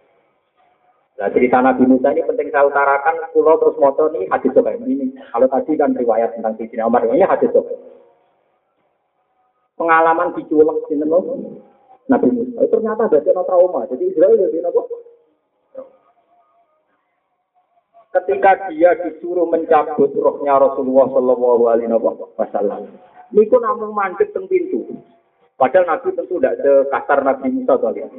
[1.15, 5.15] Nah cerita Nabi Musa ini penting saya utarakan, pulau terus motor ini hadis sobat ini.
[5.31, 7.79] Kalau tadi kan riwayat tentang Sidina Umar, ini hadis sobat.
[9.79, 10.99] Pengalaman diculek di
[12.11, 12.59] Nabi Musa.
[12.67, 13.87] Itu ternyata ada trauma.
[13.87, 14.83] Jadi Israel jadi apa?
[18.15, 21.91] ketika dia disuruh mencabut rohnya Rasulullah Shallallahu Alaihi
[22.39, 22.87] Wasallam.
[23.35, 24.87] Niku namun mandek teng pintu.
[25.55, 28.11] Padahal Nabi tentu tidak sekasar Nabi Musa kalian.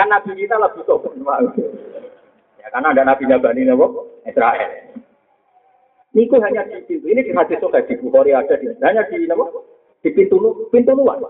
[0.00, 1.20] Kan Nabi kita lebih sopan.
[2.56, 3.86] Ya, karena ada Nabi Bani Nabi
[4.24, 4.72] Israel.
[6.16, 7.04] Niku hanya di pintu.
[7.04, 9.44] Ini di hadis sokai di Bukhari ada di hanya di Nabi
[10.00, 10.40] di pintu
[10.72, 11.20] pintu luar.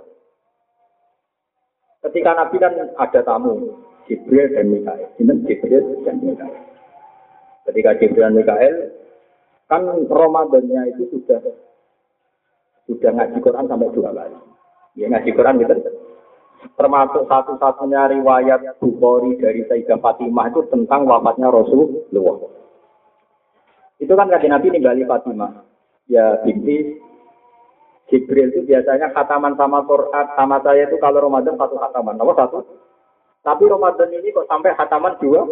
[2.06, 3.74] Ketika Nabi kan ada tamu,
[4.06, 5.10] Jibril dan Mikael.
[5.18, 6.62] Ini Jibril dan Mikael.
[7.68, 8.74] Ketika Jibril dan Mikael,
[9.68, 11.42] kan Ramadannya itu sudah
[12.88, 14.38] sudah ngaji Quran sampai dua kali.
[14.96, 15.99] Ya ngaji Quran gitu.
[16.80, 22.48] Termasuk satu-satunya riwayat Bukhari dari Sayyidah Fatimah itu tentang wafatnya Rasulullah.
[24.00, 25.60] Itu kan kata Nabi ninggali Fatimah.
[26.08, 26.96] Ya binti
[28.08, 32.16] Jibril itu biasanya khataman sama Quran sama saya itu kalau Ramadan satu khataman.
[32.16, 32.64] Nomor satu
[33.44, 35.44] tapi Ramadan ini kok sampai hataman dua,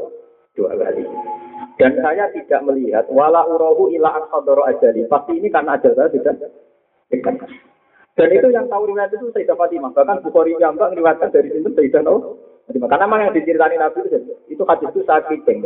[0.57, 1.05] dua kali.
[1.76, 5.05] Dan saya tidak melihat wala urahu ila akhadoro ajali.
[5.07, 6.37] Pasti ini karena ajal saya tidak.
[8.19, 9.95] Dan itu yang tahu riwayat itu Sayyidah Fatimah.
[9.95, 12.89] Bahkan Bukhari yang enggak meriwayatkan dari sini Sayyidah Fatimah.
[12.91, 14.19] Karena memang yang diceritani Nabi itu,
[14.51, 15.62] itu hadis itu saat kiting.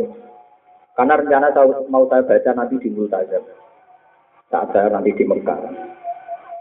[0.93, 3.41] Karena rencana saya, mau saya baca nanti di saja.
[4.53, 5.57] Saat saya nanti di Mekah.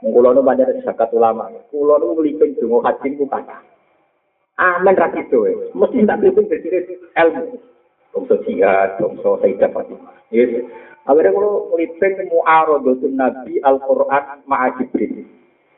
[0.02, 1.46] Kulo nu banyak zakat ulama.
[1.68, 3.60] Kulo nu ngelipin dungo haji ku kata.
[4.58, 5.46] Amin ra gitu.
[5.76, 7.60] Mesti tak pimpin dari ilmu.
[8.16, 10.16] Bangsa jihad, bangsa Sayyidah Fatimah.
[10.32, 10.64] Yes.
[11.02, 15.26] Akhirnya kalau meliping mu'arodatun Nabi Al-Quran ma'a Jibril.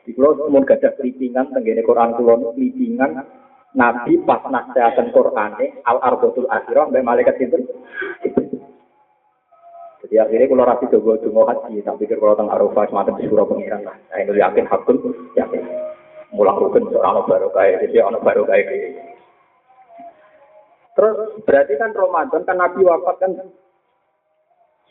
[0.05, 3.25] Di kalau mau gada kelipingan, tenggene Quran kulon kelipingan
[3.75, 5.51] Nabi pas nasihatan Quran
[5.83, 7.57] Al-Arbatul Akhirah, sampai malaikat itu.
[10.05, 13.45] Jadi akhirnya kalau rapi coba dungo haji, tak pikir kalau tentang Arafah semacam di surah
[13.49, 13.97] pengiran lah.
[13.97, 14.97] Nah, ini yakin hakun,
[15.33, 15.61] yakin.
[16.35, 18.65] Mulang rukun seorang baru kaya jadi orang baru kaya
[20.95, 23.31] terus berarti kan Ramadan kan Nabi wafat kan?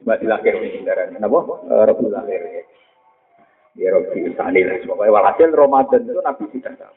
[0.00, 1.38] Cuma dilahir di darah kenapa
[1.68, 2.40] eh, Rabu lahir
[3.78, 4.76] ya Rabu Sani lah.
[4.82, 6.94] Pokoknya walhasil Ramadan itu Nabi sudah tahu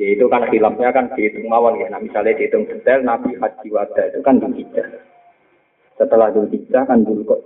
[0.00, 4.02] ya itu kan hilafnya kan dihitung awal ya nah, misalnya dihitung detail Nabi Haji Wada
[4.08, 4.88] itu kan Hijjah
[6.00, 7.44] setelah Hijjah kan dulu kok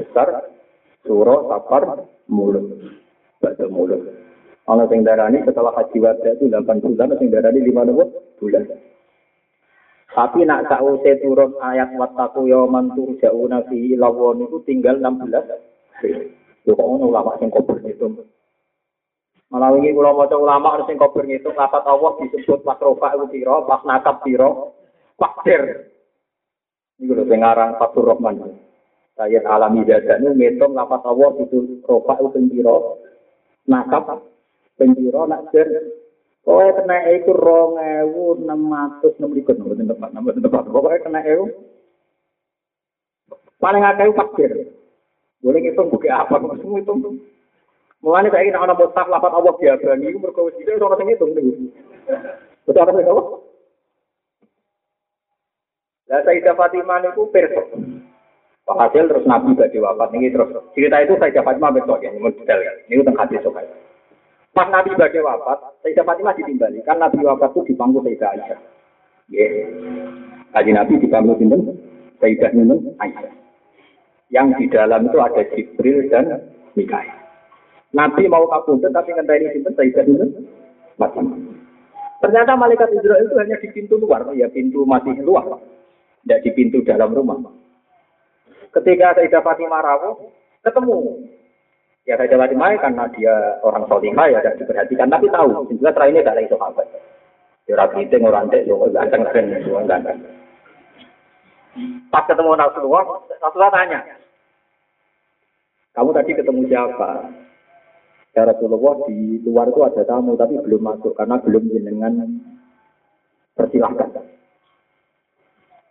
[0.00, 0.48] besar
[1.04, 1.82] surah safar
[2.26, 2.66] mulut
[3.42, 4.00] baca mulut
[4.62, 7.82] Ana sing darani setelah haji wada itu 8 bulan, sing darani 5
[8.38, 8.62] bulan.
[10.06, 16.38] Tapi nak sausé turun ayat wattaku yauman turja'una fi lawon itu tinggal 16.
[16.62, 18.22] Yo kok ono ulama sing kober ngitung.
[19.52, 23.26] Malah wingi kula maca ulama ana sing kober ngitung lapat Allah disebut pas rofa iku
[23.28, 24.48] pira, pas nakap pira,
[25.18, 25.92] pakdir.
[27.02, 28.58] Iku lho sing aran Fatur Rahman.
[29.18, 32.76] Sayyid Alami Dadanu ngitung lapat Allah itu rofa iku pira,
[33.66, 34.32] nakap
[34.72, 35.68] Penjiro nak jen
[36.42, 40.66] Kowe kena enam ratus enam ribu nomor tempat nomor tempat.
[40.66, 41.54] Pokoknya kena ewu
[43.62, 44.50] paling akeh fakir.
[45.42, 46.38] Boleh ngitung buku apa?
[46.38, 47.02] Semua hitung.
[48.02, 49.98] Mulanya saya ingin orang mutaf lapat Allah biasa.
[49.98, 51.30] Ini mereka tidak orang yang hitung.
[52.62, 53.06] Betul apa sih
[56.10, 57.22] Lah Sayyidah Fatimah itu.
[58.62, 62.30] Pak Hasil terus Nabi bagi wafat ini terus cerita itu Sayyidah Fatimah besok ya, ini
[62.30, 62.76] detail kan.
[62.86, 63.66] Ini tentang hadis sobat.
[64.54, 66.78] Pas Nabi bagai wafat, Sayyidah Fatimah ditimbali.
[66.86, 68.60] Kan Nabi wafat itu di pangku Sayyidah Aisyah.
[69.34, 69.46] Ya.
[70.54, 71.74] Haji Nabi di pangku Sinten,
[72.22, 72.50] Sayyidah
[73.02, 73.41] Aisyah.
[74.32, 76.40] Yang di dalam itu ada Jibril dan
[76.72, 77.22] Mikael.
[77.92, 80.30] Nabi mau kabundut tapi ngenteni Sinten Sayyidah Nunun
[80.96, 81.36] Fatimah.
[82.24, 85.44] Ternyata malaikat Israel itu hanya di pintu luar, ya pintu masih luar,
[86.24, 87.36] tidak di pintu dalam rumah.
[88.72, 90.32] Ketika Sayyidah Fatimah rawuh,
[90.64, 91.28] ketemu.
[92.08, 96.36] Ya Sayyidah Fatimah karena dia orang solihah ya tidak diperhatikan, tapi tahu, juga terakhir tidak
[96.40, 96.86] lagi sahabat.
[97.68, 100.18] Ya rapi itu orang dek, ya ganteng keren, semua ganteng.
[102.08, 104.00] Pas ketemu Rasulullah, Rasulullah tanya,
[105.92, 107.10] kamu tadi ketemu siapa?
[108.32, 112.12] Ya Rasulullah di luar itu ada tamu tapi belum masuk karena belum jenengan
[113.52, 114.08] persilahkan.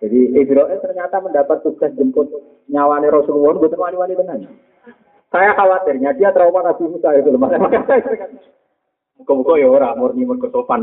[0.01, 2.25] Jadi Ibrahim ternyata mendapat tugas jemput
[2.65, 4.41] nyawani Rasulullah buat wali-wali benar.
[5.29, 7.39] Saya khawatirnya dia trauma Nabi Musa itu loh.
[9.21, 10.81] Muka-muka ya orang murni mergo sopan.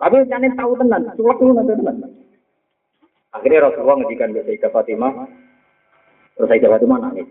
[0.00, 1.96] Tapi jangan tahu tenan, cuma dulu nanti tenan.
[3.36, 5.12] Akhirnya Rasulullah ngedikan Sayyidah Fatimah,
[6.32, 7.28] terus Sayyidah Fatimah nangis.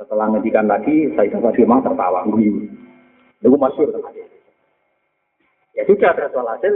[0.00, 2.24] Setelah ngedikan lagi, saya dapat firman tertawa.
[2.24, 3.92] Itu masyur.
[5.76, 6.74] Ya sudah, terus hasil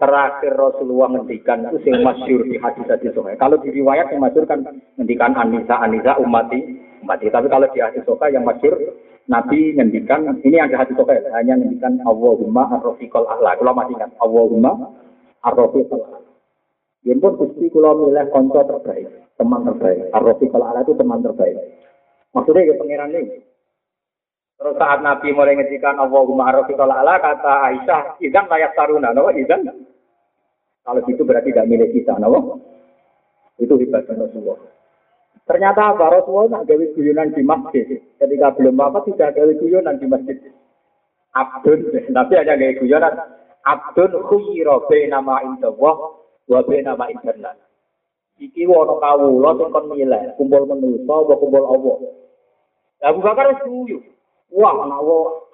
[0.00, 3.12] terakhir Rasulullah ngendikan itu yang masyur di hadis hadis.
[3.12, 4.64] Kalau di riwayat yang masyur kan
[4.96, 6.60] ngendikan Anisa Anisa umati
[7.04, 7.28] umati.
[7.28, 8.76] Tapi kalau di hadis sokai yang masyur
[9.28, 13.56] Nabi ngendikan ini ada hadis sokai hanya ngendikan Allahumma arrofiqol ahla.
[13.56, 14.72] Kalau masih ingat Allahumma
[15.44, 16.20] arrofiqol ahla.
[17.04, 20.08] Yang pun gusti kalau milih konco terbaik teman terbaik.
[20.12, 21.56] Ar-Rafiqal Ala itu teman terbaik.
[22.32, 23.40] Maksudnya ya pangeran ini.
[24.56, 29.28] Terus saat Nabi mulai ngedikan Allahumma ar-Rafiqal Ala, kata Aisyah, izan layak taruna, no?
[29.36, 29.68] izan.
[30.86, 32.60] Kalau gitu berarti tidak milik kita, no?
[33.60, 34.60] Itu hebatnya Rasulullah.
[35.46, 36.04] Ternyata apa?
[36.10, 37.86] Rasulullah nak gawe guyonan di masjid.
[38.18, 40.36] Ketika belum apa tidak gawe guyonan di masjid.
[41.36, 43.14] Abdun, tapi hanya gawe guyonan.
[43.66, 44.78] Abdun khuyira
[45.10, 45.96] nama indallah
[46.46, 47.65] wa nama internet.
[48.36, 51.96] Iki wono kawula sing kon milih, kumpul manusa apa kumpul Allah.
[53.00, 53.98] Lah Abu Bakar wis guyu.
[54.52, 55.00] Wah, ana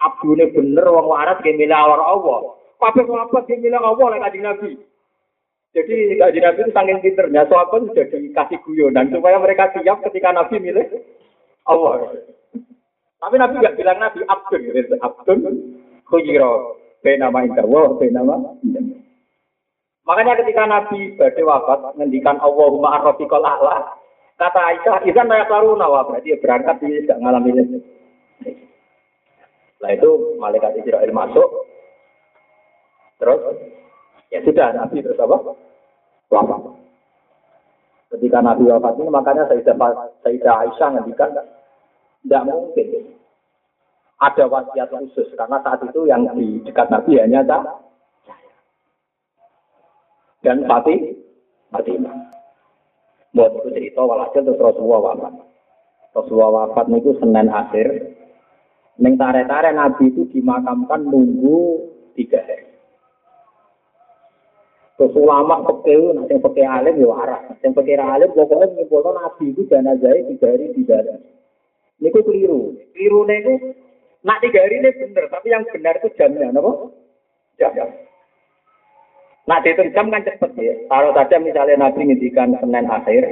[0.02, 2.58] abdune bener wong waras ge milih Allah.
[2.82, 4.70] Kabeh sahabat ge milih Allah lek kanjeng Nabi.
[5.72, 10.56] Jadi kanjeng Nabi itu saking pinternya, sahabat sudah dikasih guyonan supaya mereka siap ketika Nabi
[10.58, 10.86] milih
[11.70, 12.18] Allah.
[13.22, 14.62] Tapi Nabi nggak bilang Nabi abdun,
[14.98, 15.40] abdun
[16.10, 16.82] khuyiro.
[17.02, 17.66] Benama indah,
[17.98, 19.02] benama indah.
[20.02, 23.86] Makanya ketika Nabi badai wafat, ngendikan Allahumma arrofiqol a'la,
[24.34, 27.78] kata Aisyah, izan layak lalu nawa, berarti dia berangkat, dia tidak ngalami ini.
[29.78, 30.10] Setelah itu,
[30.42, 31.48] malaikat Israel masuk,
[33.22, 33.40] terus,
[34.34, 35.38] ya sudah, Nabi terus apa?
[36.34, 36.60] Wafat.
[38.10, 39.78] Ketika Nabi wafat ini, makanya Sayyidah,
[40.26, 41.30] Sayyidah Aisyah ngendikan,
[42.26, 43.14] tidak mungkin.
[44.22, 47.66] Ada wasiat khusus, karena saat itu yang di dekat Nabi hanya tak
[50.42, 51.16] dan Fatih
[51.70, 52.14] Fatimah.
[53.32, 55.34] Buat itu cerita walhasil terus Rasulullah wafat.
[56.12, 57.88] Rasulullah wafat itu Senin akhir.
[59.00, 62.68] Neng tare-tare Nabi itu dimakamkan nunggu tiga hari.
[65.00, 67.56] Terus ulama pekeh, nanti pekeh alim ya waras.
[67.64, 71.16] Yang pekeh alim pokoknya menyimpulkan Nabi itu jenazah tiga hari tiga hari.
[72.04, 72.76] Ini kok keliru.
[72.92, 73.54] Keliru itu,
[74.26, 76.72] nak tiga hari ini benar, tapi yang benar itu jamnya, apa?
[77.56, 77.88] Jam.
[79.42, 80.74] Nah, dihitung jam kan cepet ya.
[80.86, 83.22] Kalau saja misalnya Nabi ngintikan Senin akhir,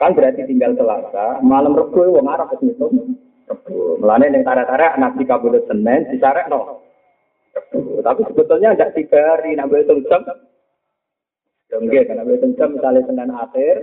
[0.00, 4.00] kan berarti tinggal Selasa, malam Rebu wong Arab wis ngitung Rebu.
[4.00, 6.80] Mulane ning tara-tara Nabi kabul Senin disarek no.
[8.00, 10.24] Tapi sebetulnya tidak tiga hari nabi hitung jam.
[11.70, 13.76] Ya enggak, karena hitung jam misalnya Senin akhir,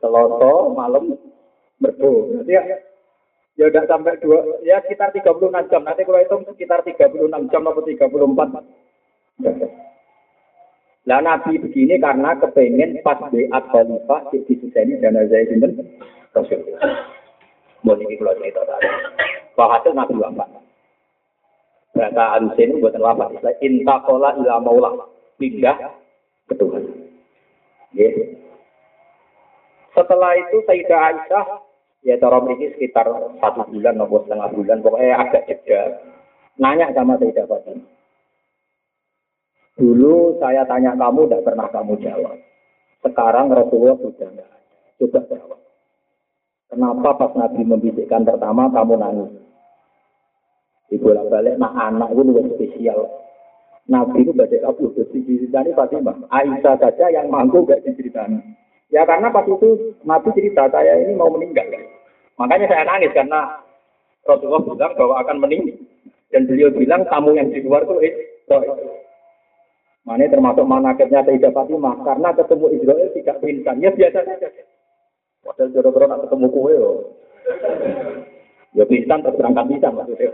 [0.00, 1.12] Selasa malam
[1.84, 2.40] Rebu.
[2.40, 2.62] Berarti ya
[3.56, 5.84] ya udah sampai dua, ya sekitar 36 jam.
[5.84, 8.64] Nanti kalau hitung sekitar 36 jam atau 34.
[9.44, 9.52] Ya,
[11.06, 15.78] Lah Nabi begini karena kepengen pas beat khalifah di sini dan saya sinten
[16.34, 16.66] Rasul.
[17.86, 18.88] Mohon ini kalau cerita tadi.
[19.54, 20.50] Bahasa Nabi wafat.
[21.94, 23.38] Bahasa Alusin buatan wafat.
[23.62, 25.06] Intakola ila maulah.
[25.38, 25.78] Pindah
[26.50, 26.82] ke Tuhan.
[27.94, 28.10] Ya.
[29.94, 31.46] Setelah itu Sayyidah Aisyah
[32.02, 33.06] ya cara ini sekitar
[33.38, 35.80] satu bulan atau setengah bulan pokoknya agak jeda
[36.60, 37.95] nanya sama Sayyidah Fatimah
[39.76, 42.36] Dulu saya tanya kamu, tidak pernah kamu jawab.
[43.04, 44.58] Sekarang Rasulullah sudah tidak ada.
[44.96, 45.60] Coba jawab.
[46.72, 49.30] Kenapa pas Nabi membisikkan pertama kamu nangis?
[50.88, 53.00] Dibolak balik, nah anak itu lebih spesial.
[53.86, 56.26] Nabi itu baca kabur, diceritani Fatimah.
[56.30, 58.42] Aisyah saja yang mampu gak diceritani.
[58.90, 61.70] Ya karena pas itu Nabi cerita saya ini mau meninggal.
[62.38, 63.62] Makanya saya nangis karena
[64.26, 65.78] Rasulullah bilang bahwa akan meninggal.
[66.34, 68.14] Dan beliau bilang tamu yang di luar itu eh,
[70.06, 73.82] Mana termasuk manakibnya Sayyidah Fatimah karena ketemu Israel tidak pingsan.
[73.82, 74.48] Ya biasa saja.
[75.42, 76.78] Padahal jodoh-jodoh nak ketemu kue.
[78.78, 80.30] Ya pingsan terus berangkat bisa maksudnya.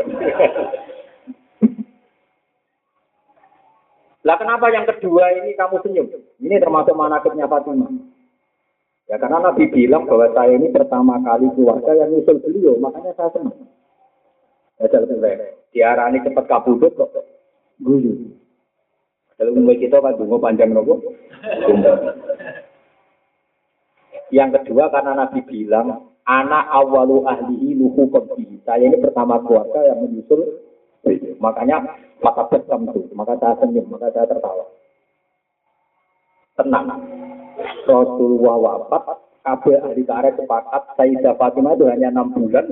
[4.22, 6.06] Lah kenapa yang kedua ini kamu senyum?
[6.36, 7.88] Ini termasuk manakibnya Fatimah.
[9.08, 13.32] Ya karena Nabi bilang bahwa saya ini pertama kali keluarga yang nyusul beliau, makanya saya
[13.34, 13.56] senang.
[14.78, 14.88] Ya,
[15.72, 17.12] Diarani cepat kabudut kok.
[17.80, 18.41] Guru.
[19.42, 21.02] Kalau umum kita kan dungo panjang nopo.
[24.30, 28.62] Yang kedua karena Nabi bilang anak awalu ahlihi luhu qabdi.
[28.62, 30.62] Saya ini pertama keluarga yang menyusul
[31.42, 31.82] Makanya
[32.22, 34.62] mata bersam itu, maka saya senyum, maka saya tertawa.
[36.54, 37.02] Tenang.
[37.82, 42.70] Rasulullah wafat, kabel ahli karet sepakat, Sayyidah Fatimah itu hanya enam bulan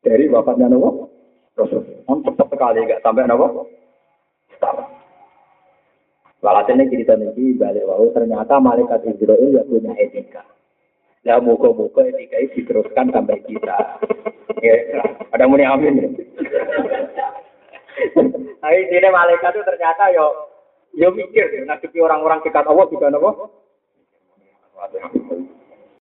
[0.00, 1.04] dari wafatnya Nabi
[1.52, 1.84] Rasul.
[2.08, 3.76] Cepat sekali, gak sampai Nabi.
[6.40, 10.40] Walhasil ini cerita ini balik wau ternyata malaikat Israel ya punya etika.
[11.20, 14.00] Ya moga-moga etika ini diteruskan sampai kita.
[14.64, 14.74] Ya,
[15.36, 16.16] ada muni amin.
[18.60, 20.26] Tapi ini malaikat itu ternyata yo
[20.96, 23.52] yo mikir ngadepi orang-orang dekat Allah juga nopo.